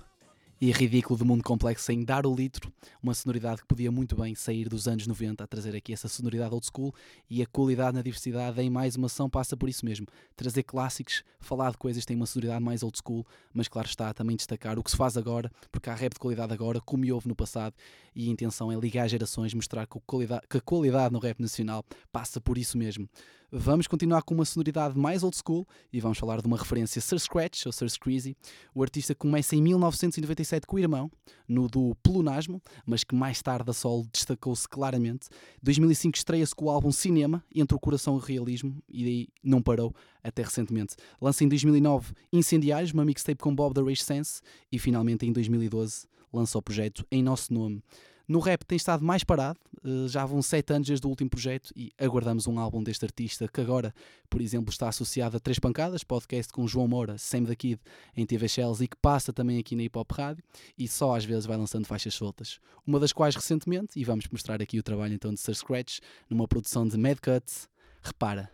[0.60, 4.34] e ridículo do mundo complexo sem dar o litro, uma sonoridade que podia muito bem
[4.34, 6.92] sair dos anos 90 a trazer aqui essa sonoridade old school
[7.30, 11.22] e a qualidade na diversidade em mais uma ação passa por isso mesmo, trazer clássicos,
[11.38, 14.78] falar de coisas que têm uma sonoridade mais old school, mas claro está também destacar
[14.78, 17.74] o que se faz agora, porque há rap de qualidade agora, como houve no passado,
[18.14, 21.84] e a intenção é ligar gerações, mostrar que qualidade, que a qualidade no rap nacional
[22.10, 23.08] passa por isso mesmo.
[23.50, 27.18] Vamos continuar com uma sonoridade mais old school e vamos falar de uma referência Sir
[27.18, 28.36] Scratch ou Sir Screezy.
[28.74, 31.10] O artista começa em 1997 com o irmão,
[31.48, 35.30] no do Pelunasmo, mas que mais tarde a solo destacou-se claramente.
[35.62, 39.62] 2005 estreia-se com o álbum Cinema, Entre o Coração e o Realismo, e daí não
[39.62, 40.94] parou até recentemente.
[41.18, 46.06] Lança em 2009 Incendiários, uma mixtape com Bob da Rage Sense, e finalmente em 2012
[46.30, 47.82] lança o projeto Em Nosso Nome.
[48.28, 51.72] No rap tem estado mais parado, eh, já vão sete anos desde o último projeto
[51.74, 53.94] e aguardamos um álbum deste artista que agora,
[54.28, 57.80] por exemplo, está associado a Três Pancadas, podcast com João Moura, Sam da Kid,
[58.14, 60.44] em TV Shells e que passa também aqui na Hip Hop Rádio
[60.76, 62.60] e só às vezes vai lançando faixas soltas.
[62.86, 66.46] Uma das quais recentemente, e vamos mostrar aqui o trabalho então de Sir Scratch, numa
[66.46, 67.66] produção de Mad Cuts,
[68.02, 68.50] repara.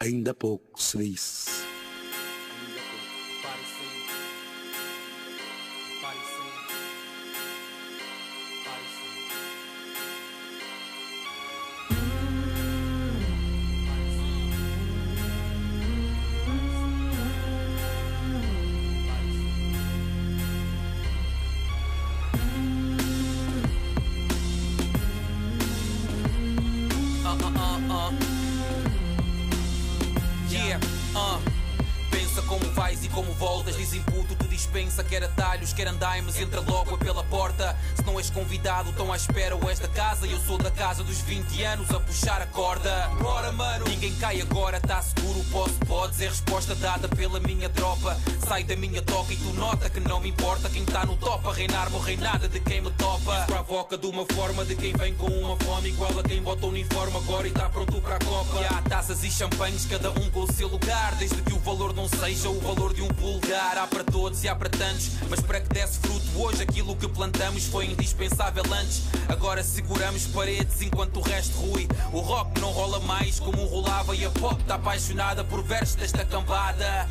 [0.00, 1.61] Ainda pouco se disse.
[28.08, 28.14] Uh.
[30.50, 30.80] Yeah,
[31.14, 31.40] uh.
[32.10, 33.76] Pensa como vais e como voltas.
[33.76, 35.02] Dizem puto, tu dispensa.
[35.02, 36.38] Quer atalhos, quer andaimes.
[36.38, 37.76] Entra logo é pela porta.
[37.94, 40.26] Se não és convidado, estão à espera ou esta casa.
[40.26, 43.08] Eu sou da casa dos 20 anos a puxar a corda.
[43.20, 43.86] Bora, mano.
[43.88, 45.44] Ninguém cai agora, tá seguro.
[45.50, 46.20] Posso, podes.
[46.20, 48.18] É resposta dada pela minha tropa.
[48.46, 50.68] Sai da minha toca e tu nota que não me importa.
[50.68, 53.38] Quem tá no top a reinar, morrei nada de quem me topa.
[53.38, 56.66] Isso provoca de uma forma de quem vem com uma fome igual a quem bota
[56.66, 58.60] o uniforme agora e tá pronto para a copa.
[58.60, 61.14] E há taças e champanhes, cada um com o seu lugar.
[61.16, 63.78] Desde que o valor não seja o valor de um pulgar.
[63.78, 65.10] Há para todos e há para tantos.
[65.30, 69.02] Mas para que desse fruto hoje, aquilo que plantamos foi indispensável antes.
[69.28, 71.88] Agora seguramos paredes enquanto o resto rui.
[72.12, 76.24] O rock não rola mais como rolava e a pop tá apaixonada por versos desta
[76.24, 77.08] cambada.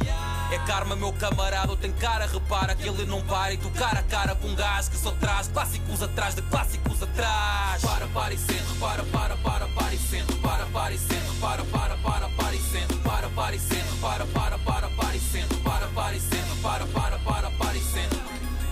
[0.52, 4.04] É karma, meu camarada, tem cara, repara que ele não para e tu cara a
[4.04, 7.82] cara com gás que só traz clássicos atrás de clássicos atrás.
[7.82, 11.64] Para, para e sente, para, para, para, para e sente, para, para e sente, para,
[11.64, 15.56] para, para, para e sente, para, para e sente, para, para, para, para e sente,
[15.56, 18.22] para, para e sente, para, para, para, para e sente.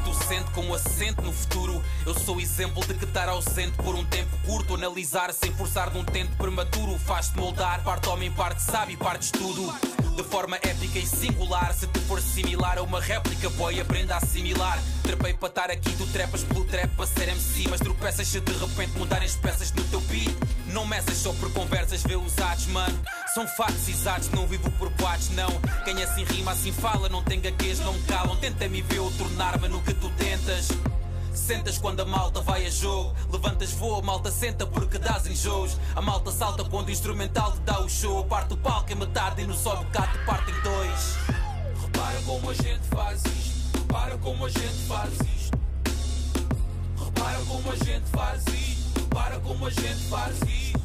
[0.04, 1.82] Tu sente com acento no futuro.
[2.10, 4.74] Eu sou exemplo de que estar ausente por um tempo curto.
[4.74, 6.98] Analisar sem forçar num tento prematuro.
[6.98, 9.72] Faz-te moldar, parte homem, parte sábio, parte estudo.
[10.16, 11.72] De forma épica e singular.
[11.72, 14.82] Se te for similar a uma réplica, boy, aprenda a assimilar.
[15.04, 17.68] Trepei para estar aqui, tu trepas pelo trap para ser MC.
[17.70, 20.36] Mas tropeças se de repente mudarem as peças no teu beat.
[20.74, 23.00] Não meças só por conversas, vê os atos, mano.
[23.36, 25.62] São factos exatos, não vivo por boates, não.
[25.86, 28.36] Quem assim rima, assim fala, não tem gaguez, não me calam.
[28.38, 30.70] Tenta-me ver ou tornar-me no que tu tentas.
[31.40, 33.16] Sentas quando a malta vai a jogo.
[33.32, 35.78] Levantas voa, malta senta porque dás enjoos.
[35.96, 38.24] A malta salta quando o instrumental te dá o show.
[38.26, 41.16] Parte o palco em metade e no bocado te parte em dois.
[41.82, 43.78] Repara como a gente faz isto.
[43.80, 45.58] Repara como a gente faz isto.
[47.04, 49.00] Repara como a gente faz isto.
[49.00, 50.80] Repara como a gente faz isto.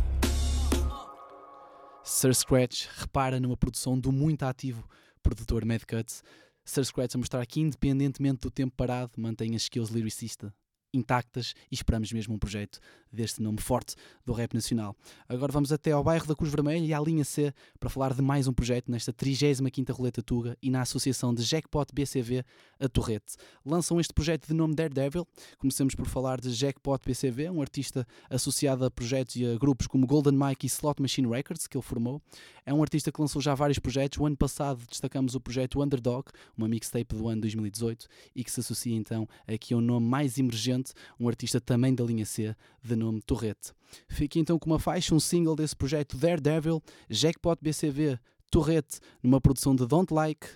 [2.05, 4.89] Sir Scratch repara numa produção do muito ativo
[5.23, 6.23] produtor Mad Cuts.
[6.65, 10.53] Sir Scratch a mostrar que, independentemente do tempo parado, mantém as skills lyricista
[10.95, 12.79] intactas e esperamos mesmo um projeto
[13.15, 13.95] deste nome forte
[14.25, 14.97] do rap nacional.
[15.29, 18.23] Agora vamos até ao bairro da Cruz Vermelha e à linha C para falar de
[18.23, 22.45] mais um projeto nesta 35ª Roleta Tuga e na associação de Jackpot BCV
[22.81, 23.37] a Torrete.
[23.65, 25.27] Lançam este projeto de nome Daredevil.
[25.59, 30.07] Comecemos por falar de Jackpot BCV, um artista associado a projetos e a grupos como
[30.07, 32.21] Golden Mike e Slot Machine Records, que ele formou.
[32.67, 34.19] É um artista que lançou já vários projetos.
[34.19, 38.61] O ano passado destacamos o projeto Underdog, uma mixtape do ano 2018, e que se
[38.61, 42.97] associa então aqui a um nome mais emergente, um artista também da linha C, de
[42.97, 43.73] nome Torrete.
[44.09, 48.19] Fique então com uma faixa, um single desse projeto Daredevil, Jackpot BCV,
[48.51, 50.47] Torrete, numa produção de Don't Like.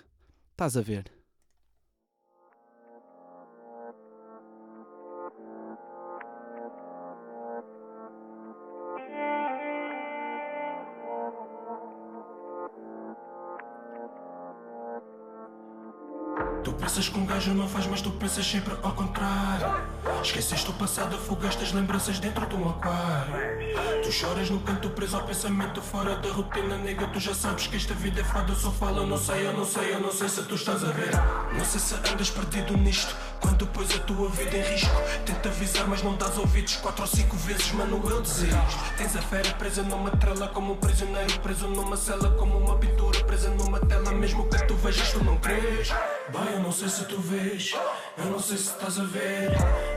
[0.51, 1.11] Estás a ver?
[16.63, 19.98] Tu pensas que um gajo não faz, mas tu pensas sempre ao contrário.
[20.23, 23.33] Esqueceste o passado, afogaste as lembranças dentro de um aquário.
[24.03, 27.07] Tu choras no canto preso ao pensamento fora da rotina, nega.
[27.07, 28.99] Tu já sabes que esta vida é foda, eu só falo.
[28.99, 31.11] Eu não sei, eu não sei, eu não sei se tu estás a ver.
[31.53, 33.15] Não sei se andas perdido nisto.
[33.39, 34.91] Quando pões a tua vida em risco,
[35.25, 36.75] tenta avisar, mas não dás ouvidos.
[36.77, 38.55] Quatro ou cinco vezes, mano, eu desisto.
[38.97, 43.23] Tens a fera presa numa trela, como um prisioneiro preso numa cela, como uma pintura
[43.23, 44.11] presa numa tela.
[44.11, 45.89] Mesmo que tu vejas, tu não crês.
[46.31, 47.73] Boy, eu não sei se tu vês,
[48.19, 49.51] eu não sei se estás a ver,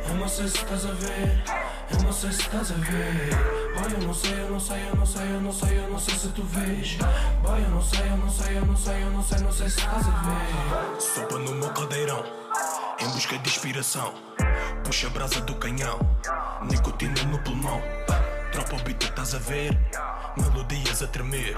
[0.08, 1.44] eu não sei se estás a ver,
[1.90, 3.30] eu não sei se estás a ver.
[3.74, 5.98] Boy, eu não sei, eu não sei, eu não sei, eu não sei, eu não
[5.98, 6.96] sei se tu vês.
[7.42, 9.70] Boy, eu não sei, eu não sei, eu não sei, eu não sei, não sei
[9.70, 11.00] se estás a ver.
[11.00, 12.24] Sopa no meu caldeirão,
[13.00, 14.14] em busca de inspiração.
[14.84, 15.98] Puxa a brasa do canhão,
[16.70, 17.82] nicotina no pulmão.
[18.52, 19.76] Tropa beat, estás a ver?
[20.36, 21.56] Melodias a tremer.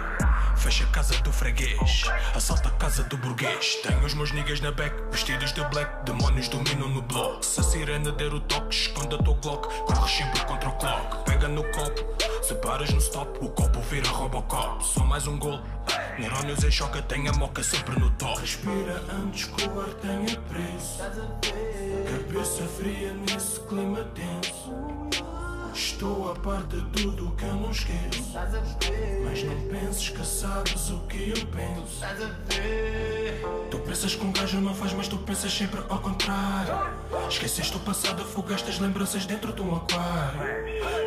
[0.56, 2.04] Fecha a casa do freguês,
[2.34, 3.76] assalta a casa do burguês.
[3.82, 6.04] Tenho os meus niggas na back, vestidos de black.
[6.04, 7.44] Demónios dominam no bloco.
[7.44, 9.68] Se a sirena der o toque, esconda teu Glock.
[9.84, 11.24] Corre sempre contra o clock.
[11.24, 12.04] Pega no copo,
[12.42, 14.84] se paras no stop, o copo vira Robocop.
[14.84, 15.60] Só mais um gol.
[16.18, 18.40] Neurónios em choque, tenho a moca sempre no top.
[18.40, 20.98] Respira antes que o ar tenha preço.
[22.10, 24.72] Cabeça fria nesse clima tenso.
[25.74, 28.32] Estou a par de tudo que eu não esqueço.
[29.24, 32.00] Mas não penses que sabes o que eu penso.
[33.70, 36.94] Tu pensas que um gajo não faz, mas tu pensas sempre ao contrário.
[37.28, 40.40] Esqueceste o passado, afogaste as lembranças dentro de um aquário.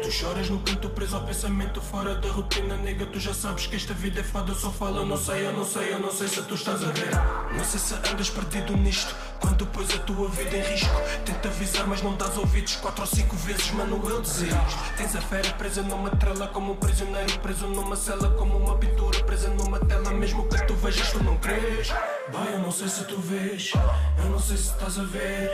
[0.03, 3.05] Tu choras no canto preso ao pensamento fora da rotina, nega.
[3.05, 4.97] Tu já sabes que esta vida é foda, eu só falo.
[4.97, 7.09] Eu não sei, eu não sei, eu não sei se tu estás a ver.
[7.55, 9.15] Não sei se andas perdido nisto.
[9.39, 10.89] Quando pões a tua vida em risco,
[11.25, 12.75] tenta avisar, mas não dás ouvidos.
[12.75, 14.56] Quatro ou cinco vezes, mano, eu desisto.
[14.97, 19.23] Tens a fera presa numa trela, como um prisioneiro preso numa cela, como uma pintura
[19.23, 20.11] presa numa tela.
[20.11, 21.93] Mesmo que tu vejas, tu não crês.
[22.31, 23.71] Boy, eu não sei se tu vês,
[24.17, 25.53] eu não sei se estás a ver,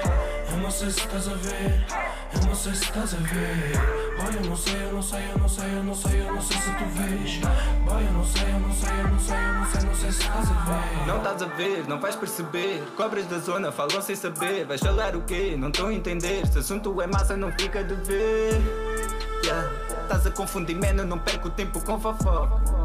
[0.49, 1.85] eu não sei se estás a ver,
[2.33, 3.77] eu não sei se estás a ver.
[4.17, 6.41] Boy, eu não sei, eu não sei, eu não sei, eu não sei, eu não
[6.41, 7.37] sei se tu vês.
[7.85, 10.11] Boy, eu não sei, eu não sei, eu não sei, eu não sei, não sei
[10.11, 11.07] se estás a ver.
[11.07, 12.83] Não estás a ver, não vais perceber.
[12.95, 14.65] Cobras da zona falam sem saber.
[14.65, 15.55] Vais falar o quê?
[15.57, 16.47] Não estou a entender.
[16.47, 18.92] Se assunto é massa, não fica de ver.
[19.43, 19.69] Yeah.
[20.03, 22.82] Estás a confundir, man, eu não perco tempo com fofoca.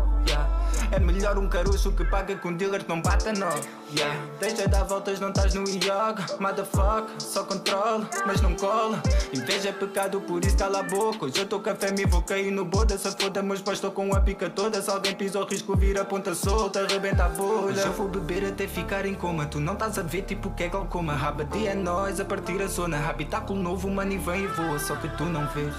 [0.91, 3.49] É melhor um caroço que paga com dealer que não bata não.
[3.95, 4.21] Yeah.
[4.41, 6.27] Deixa de dar voltas, não estás no yoga.
[6.39, 9.03] Motherfucker, só controla, mas não cola.
[9.33, 11.27] Inveja é pecado, por isso cala a boca.
[11.27, 12.97] Hoje eu tô com a fé, me vou cair no boda.
[12.99, 14.81] Se foda, meus pais estou com a pica toda.
[14.83, 17.73] Se alguém pisa o risco, vira ponta solta, arrebenta a bolha.
[17.73, 19.47] Hoje eu vou beber até ficar em coma.
[19.47, 21.15] Tu não estás a ver, tipo que é glaucoma.
[21.15, 22.99] Rabadi é nós a partir a zona.
[23.09, 24.79] Habitáculo novo, mano, vem e voa.
[24.79, 25.75] Só que tu não vês.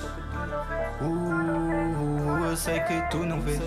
[1.01, 3.59] Uh, eu sei que tu não vês.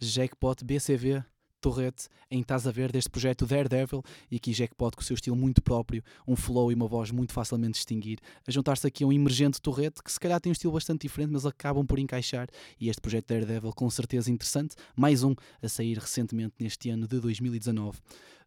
[0.00, 1.24] Jackpot BCV
[1.64, 5.34] Torrete em Estás a Ver deste projeto Daredevil e aqui Jackpot com o seu estilo
[5.34, 9.12] muito próprio, um flow e uma voz muito facilmente distinguir, a juntar-se aqui a um
[9.12, 12.48] emergente Torrete que se calhar tem um estilo bastante diferente, mas acabam por encaixar
[12.78, 17.18] e este projeto Daredevil com certeza interessante, mais um a sair recentemente neste ano de
[17.18, 17.98] 2019.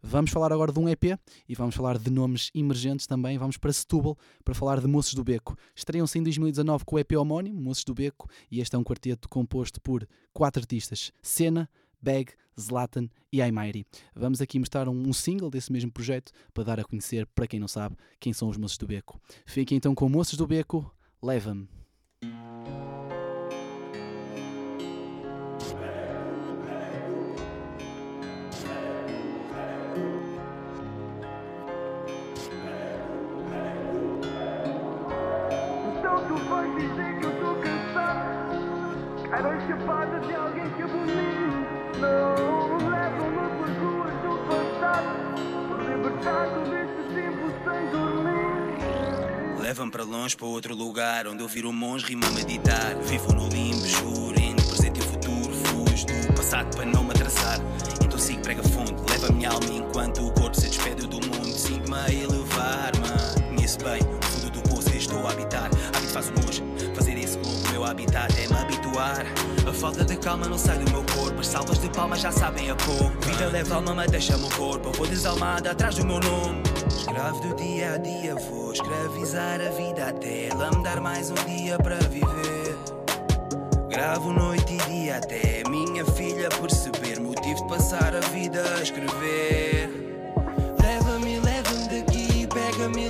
[0.04, 3.36] Vamos falar agora de um EP e vamos falar de nomes emergentes também.
[3.40, 4.16] Vamos para Setúbal
[4.46, 5.58] para falar de Moços do Beco.
[5.76, 9.28] Estreiam-se em 2019 com o EP homónimo, Moços do Beco, e este é um quarteto
[9.28, 11.68] composto por quatro artistas: Cena,
[12.02, 13.86] Bag, Zlatan e Aymairi.
[14.16, 17.60] Vamos aqui mostrar um, um, single desse mesmo projeto para dar a conhecer, para quem
[17.60, 19.20] não sabe, quem são os Moços do Beco.
[19.46, 20.92] Fiquem então com Moços do Beco,
[21.22, 21.68] leva-me.
[49.78, 52.96] Leva-me para longe, para outro lugar Onde eu viro um monge, rimo a meditar.
[53.04, 57.60] Vivo no limbo, juro, entre presente e futuro Fujo do passado para não me atrasar.
[58.04, 61.56] Então sigo, prega fundo, leva a minha alma Enquanto o corpo se despede do mundo.
[61.56, 65.70] Sinto-me a elevar-me Conheço bem o fundo do poço que estou a habitar.
[65.96, 66.64] Habito faz o longe,
[66.96, 69.28] fazer esse globo Meu habitat é me habituar.
[69.70, 72.72] A falta de calma não sai do meu corpo As salvas de palmas já sabem
[72.72, 74.90] a pouco Vida leva alma, mas deixa-me o corpo.
[74.90, 76.67] Eu vou desalmada atrás do meu nome
[77.08, 81.36] Escravo do dia a dia Vou escravizar a vida até ela me dar mais um
[81.36, 82.78] dia para viver.
[83.88, 89.90] Gravo noite e dia até minha filha perceber Motivo de passar a vida a escrever.
[90.84, 93.10] Leva-me, leva-me daqui Pega-me,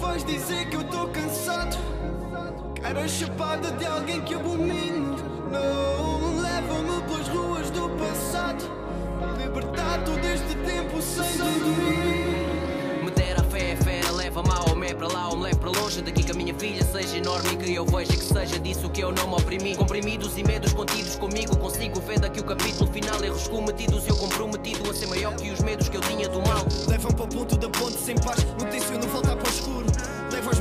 [0.00, 1.76] vais dizer que eu tô cansado.
[2.74, 5.16] Quero a chapada de alguém que abomino
[5.50, 8.64] Não leva-me pelas ruas do passado.
[9.38, 13.04] Libertado deste tempo sem dormir.
[13.04, 16.00] Me dera fé, fera, leva-me ao mé para lá, ou me leve para longe.
[16.00, 19.02] Daqui que a minha filha seja enorme e que eu veja que seja disso que
[19.02, 19.76] eu não me oprimi.
[19.76, 23.22] Comprimidos e medos contidos comigo Consigo ver daqui o capítulo final.
[23.22, 26.64] Erros cometidos eu comprometido a ser maior que os medos que eu tinha do mal.
[26.88, 28.46] Levam para o ponto da ponte sem paz.
[28.58, 29.89] Não tenciono voltar para o escuro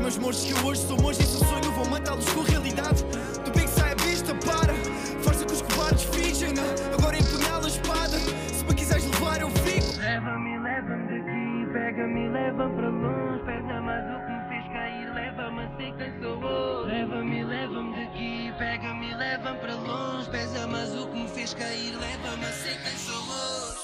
[0.10, 1.72] meus morros que eu hoje sou monge E se o sonho.
[1.72, 3.04] Vou matá-los com realidade.
[3.46, 4.74] Do bem que sai a vista, para.
[5.22, 6.64] Força que os cobardes fingem não?
[6.98, 8.18] Agora empunhá a espada.
[8.18, 10.00] Se me quiseres levar eu fico.
[10.00, 13.44] Leva-me, leva-me daqui Pega-me, leva-me para longe.
[13.46, 16.88] Pesa mais o que me fez cair Leva-me a ser quem sou hoje.
[16.88, 20.30] Leva-me, leva-me daqui Pega-me, leva-me para longe.
[20.32, 23.80] Pesa mais o que me fez cair Leva-me a ser quem sou hoje.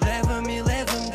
[0.00, 1.07] Leva-me, leva-me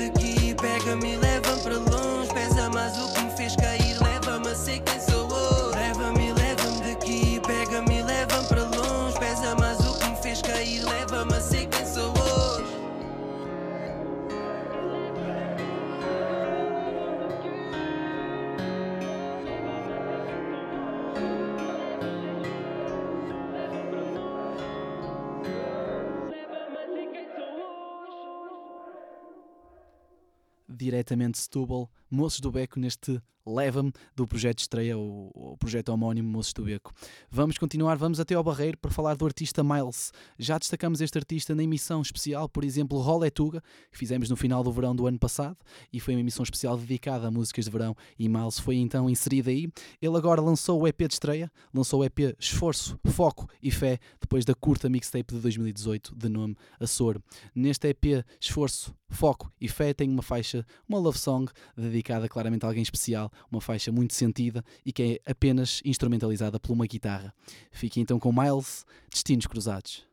[30.93, 36.29] diretamente de Setúbal, Moços do Beco neste Leva-me do projeto estreia, o, o projeto homónimo
[36.29, 36.93] Moços do Beco.
[37.29, 40.13] Vamos continuar, vamos até ao Barreiro para falar do artista Miles.
[40.39, 43.61] Já destacamos este artista na emissão especial, por exemplo, Rolé Tuga,
[43.91, 45.57] que fizemos no final do verão do ano passado,
[45.91, 49.49] e foi uma emissão especial dedicada a músicas de verão, e Miles foi então inserido
[49.49, 49.69] aí.
[50.01, 54.45] Ele agora lançou o EP de estreia, lançou o EP Esforço, Foco e Fé, depois
[54.45, 57.19] da curta mixtape de 2018, de nome Açor.
[57.53, 62.67] Neste EP Esforço, Foco e Fé tem uma faixa, uma love song, dedicada claramente a
[62.67, 67.33] alguém especial, uma faixa muito sentida e que é apenas instrumentalizada por uma guitarra.
[67.71, 70.05] Fique então com Miles, Destinos Cruzados.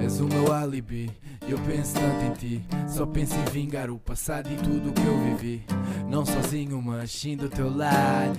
[0.00, 1.10] És o meu álibi,
[1.48, 2.62] eu penso tanto em ti.
[2.88, 5.64] Só penso em vingar o passado e tudo o que eu vivi.
[6.08, 8.38] Não sozinho, mas sim do teu lado.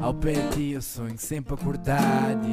[0.00, 2.48] Ao pé de ti eu sonho sempre acordado.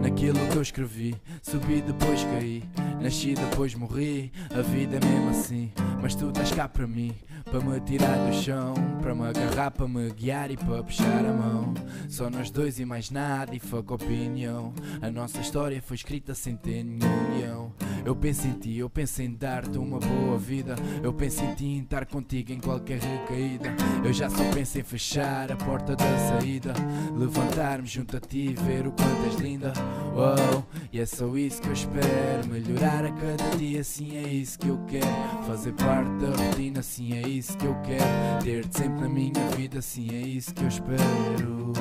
[0.00, 2.62] Naquilo que eu escrevi, subi depois caí.
[3.00, 5.72] Nasci depois morri, a vida é mesmo assim.
[6.00, 7.12] Mas tu estás cá para mim,
[7.44, 8.74] para me tirar do chão.
[9.00, 11.74] Para me agarrar, para me guiar e para puxar a mão.
[12.08, 14.72] Só nós dois e mais nada, e fuck opinião.
[15.00, 17.72] A nossa história foi escrita sem ter nenhum leão.
[18.04, 20.74] Eu penso em ti, eu penso em dar-te uma boa vida.
[21.02, 23.74] Eu penso em ti em estar contigo em qualquer recaída.
[24.04, 26.74] Eu já só penso em fechar a porta da saída.
[27.16, 29.72] Levantar-me junto a ti e ver o quanto és linda.
[30.14, 32.48] Oh, e é só isso que eu espero.
[32.48, 35.44] Melhorar a cada dia, sim é isso que eu quero.
[35.46, 38.44] Fazer parte da rotina, sim é isso que eu quero.
[38.44, 41.72] Ter-te sempre na minha vida, sim é isso que eu espero.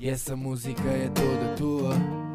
[0.00, 2.25] E essa música é toda tua.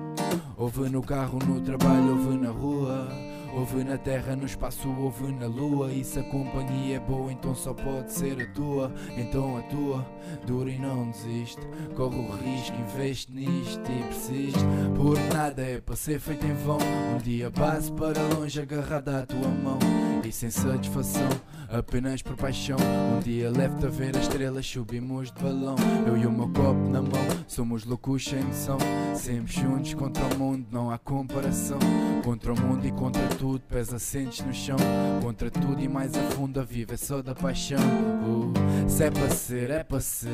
[0.58, 3.08] Ouve no carro, no trabalho, ouve na rua.
[3.54, 5.92] Ouve na terra, no espaço, ouve na lua.
[5.92, 8.94] E se a companhia é boa, então só pode ser a tua.
[9.18, 10.06] Então a tua,
[10.46, 11.62] dura e não desiste.
[11.96, 14.64] Corre o risco, investe nisto e persiste.
[14.96, 16.78] Por nada é para ser feito em vão.
[17.14, 19.80] Um dia passe para longe, agarrada à tua mão.
[20.24, 21.28] E sem satisfação,
[21.70, 22.78] apenas por paixão.
[22.80, 25.76] Um dia levo-te a ver as estrelas, subimos de balão.
[26.06, 27.12] Eu e o meu copo na mão,
[27.48, 28.78] somos loucos sem noção.
[29.16, 31.80] Sempre juntos contra o mundo, não há comparação.
[32.24, 34.78] Contra o mundo e contra tudo, pés assentes no chão.
[35.22, 37.80] Contra tudo e mais a fundo, a viva é só da paixão.
[37.80, 40.30] Uh, se é para ser, é para ser.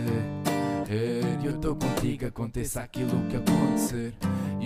[0.90, 4.14] E eu estou contigo, aconteça aquilo que acontecer.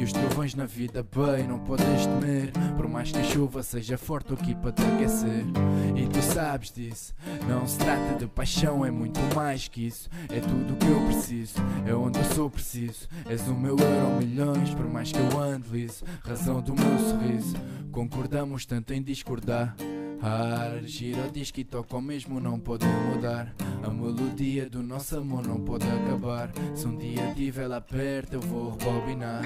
[0.01, 2.51] E os trovões na vida, bem, não podes temer.
[2.75, 5.45] Por mais que a chuva seja forte aqui para te aquecer.
[5.95, 7.13] E tu sabes disso.
[7.47, 10.09] Não se trata de paixão, é muito mais que isso.
[10.27, 11.53] É tudo o que eu preciso,
[11.85, 13.07] é onde eu sou preciso.
[13.29, 16.03] És o meu euro milhões, por mais que eu ande liso.
[16.23, 17.55] Razão do meu sorriso.
[17.91, 19.75] Concordamos tanto em discordar.
[20.23, 23.51] Ar, gira o disco e toca o mesmo, não pode mudar.
[23.83, 26.51] A melodia do nosso amor não pode acabar.
[26.75, 29.41] Se um dia tiver lá perto, eu vou rebobinar.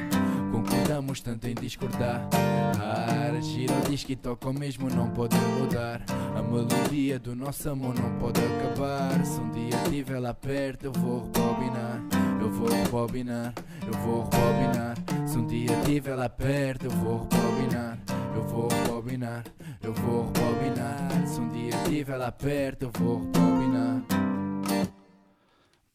[0.52, 2.28] Concordamos tanto em discordar.
[2.34, 6.04] Ar, gira o disco e toca o mesmo, não pode mudar.
[6.38, 9.26] A melodia do nosso amor não pode acabar.
[9.26, 12.02] Se um dia tiver lá perto, eu vou rebobinar.
[12.42, 13.54] Eu vou rebobinar,
[13.88, 14.96] eu vou rebobinar.
[15.36, 18.00] Se um dia tiver lá perto, eu vou rebobinar.
[18.34, 19.44] Eu vou rebobinar,
[19.84, 21.28] eu vou rebobinar.
[21.28, 24.02] Se um dia estiver lá perto, eu vou rebobinar.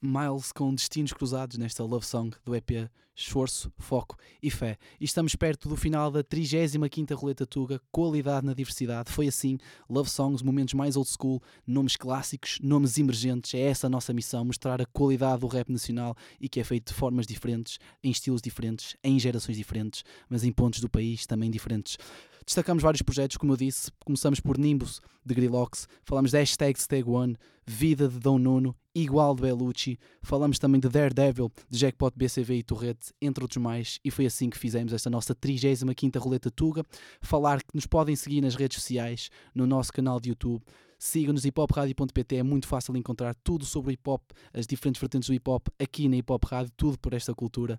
[0.03, 4.79] Miles com destinos cruzados nesta love song do EP Esforço, Foco e Fé.
[4.99, 9.13] E estamos perto do final da 35ª Roleta Tuga, qualidade na diversidade.
[9.13, 9.59] Foi assim,
[9.91, 13.53] love songs, momentos mais old school, nomes clássicos, nomes emergentes.
[13.53, 16.89] É essa a nossa missão, mostrar a qualidade do rap nacional e que é feito
[16.89, 21.51] de formas diferentes, em estilos diferentes, em gerações diferentes, mas em pontos do país também
[21.51, 21.99] diferentes.
[22.45, 27.09] Destacamos vários projetos, como eu disse, começamos por Nimbus, de Grillox, falamos de Hashtag Stag
[27.09, 27.37] One,
[27.67, 32.63] Vida de Dom Nuno, Igual de Bellucci, falamos também de Daredevil, de Jackpot BCV e
[32.63, 36.85] Torrete, entre outros mais, e foi assim que fizemos esta nossa 35ª Roleta Tuga.
[37.21, 40.65] Falar que nos podem seguir nas redes sociais, no nosso canal de YouTube,
[40.99, 44.23] sigam-nos hiphopradio.pt, é muito fácil encontrar tudo sobre o hip hop,
[44.53, 47.79] as diferentes vertentes do hip hop aqui na Hip Hop Rádio, tudo por esta cultura.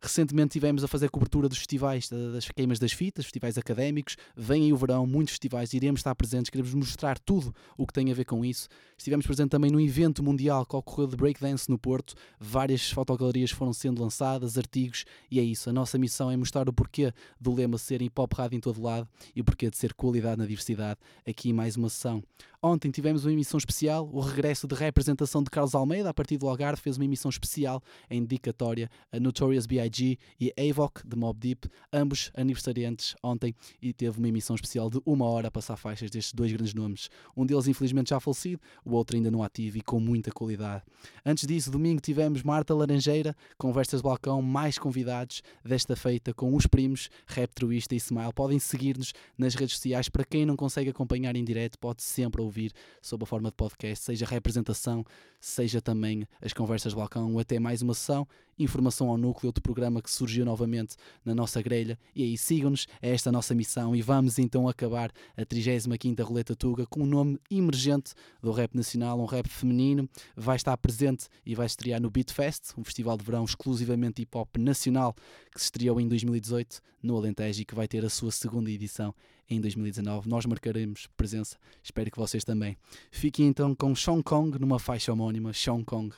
[0.00, 4.16] Recentemente tivemos a fazer cobertura dos festivais, das queimas das fitas, festivais académicos.
[4.36, 8.10] Vem aí o verão, muitos festivais, iremos estar presentes, queremos mostrar tudo o que tem
[8.10, 8.68] a ver com isso.
[8.96, 12.14] Estivemos presentes também no evento mundial que ocorreu de breakdance no Porto.
[12.38, 15.70] Várias fotogalerias foram sendo lançadas, artigos, e é isso.
[15.70, 18.82] A nossa missão é mostrar o porquê do lema ser hip hop rádio em todo
[18.82, 21.00] lado e o porquê de ser qualidade na diversidade.
[21.26, 22.22] Aqui mais uma sessão.
[22.66, 26.48] Ontem tivemos uma emissão especial, o regresso de representação de Carlos Almeida, a partir do
[26.48, 30.18] Algarve, fez uma emissão especial em dedicatória a Notorious B.I.G.
[30.40, 35.26] e Avoc de Mob Deep, ambos aniversariantes ontem, e teve uma emissão especial de uma
[35.26, 37.08] hora a passar faixas destes dois grandes nomes.
[37.36, 40.82] Um deles, infelizmente, já falecido, o outro ainda não ativo e com muita qualidade.
[41.24, 46.66] Antes disso, domingo tivemos Marta Laranjeira, conversas de balcão, mais convidados desta feita com os
[46.66, 48.32] primos, Rap Truista e Smile.
[48.34, 50.08] Podem seguir-nos nas redes sociais.
[50.08, 52.55] Para quem não consegue acompanhar em direto, pode sempre ouvir
[53.02, 55.04] sob a forma de podcast, seja representação,
[55.40, 58.26] seja também as conversas de balcão até mais uma sessão,
[58.58, 61.98] informação ao núcleo, outro programa que surgiu novamente na nossa grelha.
[62.14, 66.56] E aí sigam-nos, é esta a nossa missão e vamos então acabar a 35ª Roleta
[66.56, 71.54] Tuga com um nome emergente do rap nacional, um rap feminino, vai estar presente e
[71.54, 75.14] vai estrear no Beat Fest, um festival de verão exclusivamente hip hop nacional
[75.52, 79.14] que se estreou em 2018 no Alentejo e que vai ter a sua segunda edição
[79.48, 80.28] em 2019.
[80.28, 82.76] Nós marcaremos presença, espero que vocês também.
[83.10, 86.14] Fiquem então com Sean Kong numa faixa homónima, Sean Kong.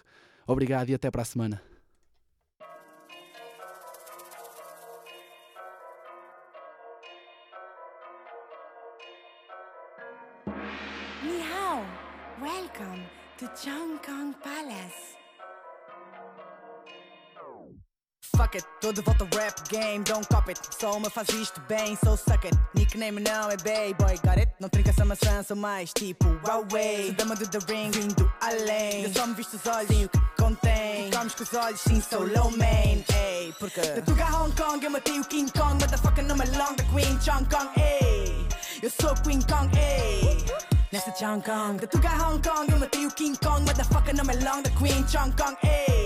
[0.47, 1.68] Obrigado e até para a semana.
[18.57, 18.67] It.
[18.81, 20.61] Tô de volta ao rap game, don't cop it.
[20.79, 22.57] Só uma faz isto bem, so suck it.
[22.75, 24.53] Nickname não é Bay Boy, got it?
[24.61, 27.07] Não trinca essa maçã, sou mais tipo Huawei.
[27.07, 29.05] Sou dama do The Ring, vindo além.
[29.05, 31.11] Eu só me visto os olhos, sim, o que contém.
[31.11, 33.05] Comes com os olhos, sim, sou low main.
[33.15, 35.75] Ei, porque da Tuga Hong Kong, eu matei o King Kong.
[35.75, 38.47] Motherfucker, não me long da Queen Chong Kong, ei.
[38.83, 40.45] Eu sou Queen Kong, ei.
[40.93, 43.61] Nessa Chong Kong, da Tuga Hong Kong, eu matei o King Kong.
[43.63, 45.98] Motherfucker, não me long da Queen Chong Kong, ei.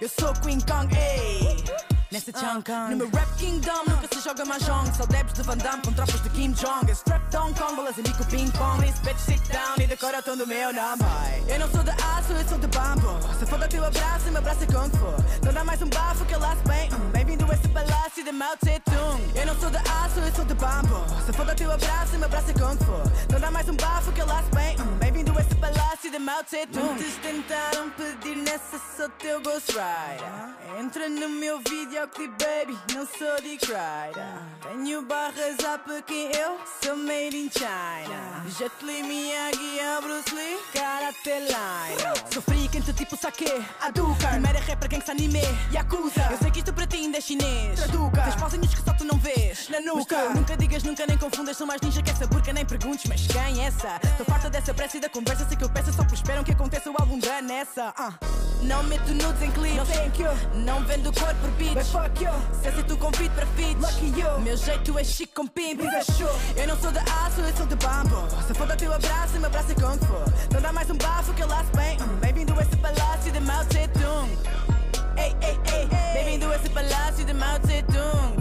[0.00, 1.89] Eu sou Queen Kong, ei.
[2.10, 4.92] Nessa Chong Kong, no meu rap kingdom nunca se joga mahjong.
[4.96, 6.90] Só debs de Van Damme com tropas de Kim Jong.
[6.90, 8.82] É strap down com bolas e bico ping pong.
[8.84, 11.04] This bitch sit down e decora o tom do meu nome.
[11.46, 13.14] Eu não sou de aço, eu sou de bambu.
[13.38, 15.06] Se for teu abraço, meu braço é kung fu.
[15.36, 16.92] Então dá mais um bafo que eu laço bem.
[16.92, 19.38] Hum, Bem-vindo a esse palácio de Mao Tse Tung.
[19.38, 21.04] Eu não sou de aço, eu sou de bambu.
[21.26, 23.22] Se for teu abraço, meu braço é kung fu.
[23.22, 24.76] Então dá mais um bafo que eu laço bem.
[24.80, 26.86] Hum, Bem-vindo a esse palácio de Mao Tse Tung.
[26.86, 30.80] Muitos tentaram pedir nessa, sou teu Ghost Rider.
[30.80, 31.60] Entra no meu
[32.00, 34.24] videoclip, baby, não sou de Rider.
[34.62, 38.44] Tenho barras a Pequim, eu sou made in China.
[38.58, 42.32] Jet Li, Miyagi, Bruce Lee, Karate Line.
[42.32, 44.28] Sou freak, tipo saque, Hadouken.
[44.30, 45.42] Primeira rapper, gangsta anime,
[45.72, 46.22] Yakuza.
[47.20, 47.78] É chinês.
[47.78, 49.68] Traduca, tens pauzinhos que só tu não vês.
[49.68, 51.56] Na nuca, tu nunca digas nunca, nem confundas.
[51.56, 54.00] Sou mais ninja que essa burca, nem perguntes, mas quem é essa?
[54.16, 55.46] Tô farta dessa pressa e da conversa.
[55.46, 57.92] Sei que eu peço, só esperam que aconteça o álbum da Nessa.
[57.96, 58.14] Ah.
[58.62, 59.76] Não meto nudes em clipes.
[59.76, 60.30] No thank you.
[60.54, 61.74] Não vendo cor por beats.
[61.74, 62.30] But fuck you.
[62.62, 63.80] Se aceito o convite para feats.
[63.80, 64.40] Lucky you.
[64.40, 65.80] Meu jeito é chique com pimp.
[66.56, 68.28] Eu não sou de aço, eu sou de bambu.
[68.46, 70.44] Se for teu abraço, meu braço é kung fu.
[70.46, 71.98] Então dá mais um bafo que eu laço bem.
[72.20, 74.69] Bem-vindo a esse palácio de Mao Tse Tung.
[75.20, 76.14] Ei, ei, ei.
[76.14, 78.40] Bem-vindo a esse palácio de Mao Tung.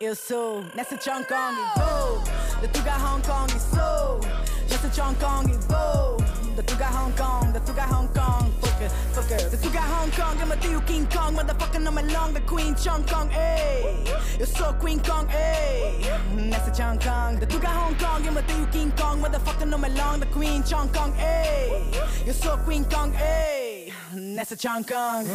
[0.00, 2.20] Eu sou nessa Chong Kong vou
[2.60, 4.20] Da Tuga Hong Kong sou
[4.68, 6.16] Nessa Chong Kong vou
[6.56, 9.50] Da Tuga Hong Kong, da Tuga Hong Kong Fucker, fucker.
[9.50, 12.74] Da Tuga Hong Kong, eu matei o King Kong Motherfucker não me long da Queen
[12.76, 14.04] Chong Kong, ei
[14.40, 16.00] Eu sou Queen Kong, ei
[16.34, 17.38] Nessa Chong Kong.
[17.38, 20.62] Da Tuga Hong Kong, eu matei o King Kong Motherfucker não me long da Queen
[20.66, 21.90] Chong Kong, ei
[22.26, 23.83] Eu sou Queen Kong, ei
[24.14, 25.28] Nessa Chong Kong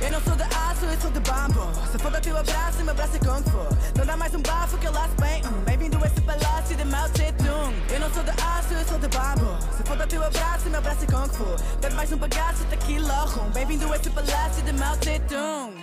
[0.00, 1.66] Eu não sou de aço, eu sou de bambu.
[1.90, 3.58] Se for teu abraço, meu braço é kung fu.
[3.98, 6.84] Não dá mais um bafo que eu laço bem Hum, Bem-vindo a esse palácio de
[6.84, 7.74] Mao Tse Tung.
[7.92, 9.58] Eu não sou de aço, eu sou de bambu.
[9.76, 11.44] Se for teu abraço, meu braço é kung fu.
[11.80, 13.50] Bebe mais um bagaço, tequila rum.
[13.50, 15.74] Bem-vindo a esse palácio de Mao Tse Tung.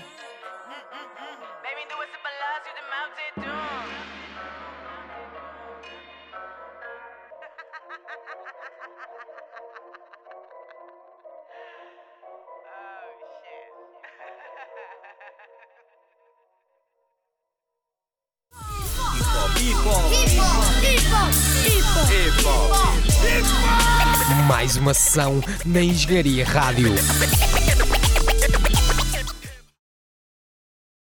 [1.63, 3.76] Bem-vindo a esse palácio de Mao Tse
[24.47, 26.93] Mais uma sessão na Engenharia Rádio.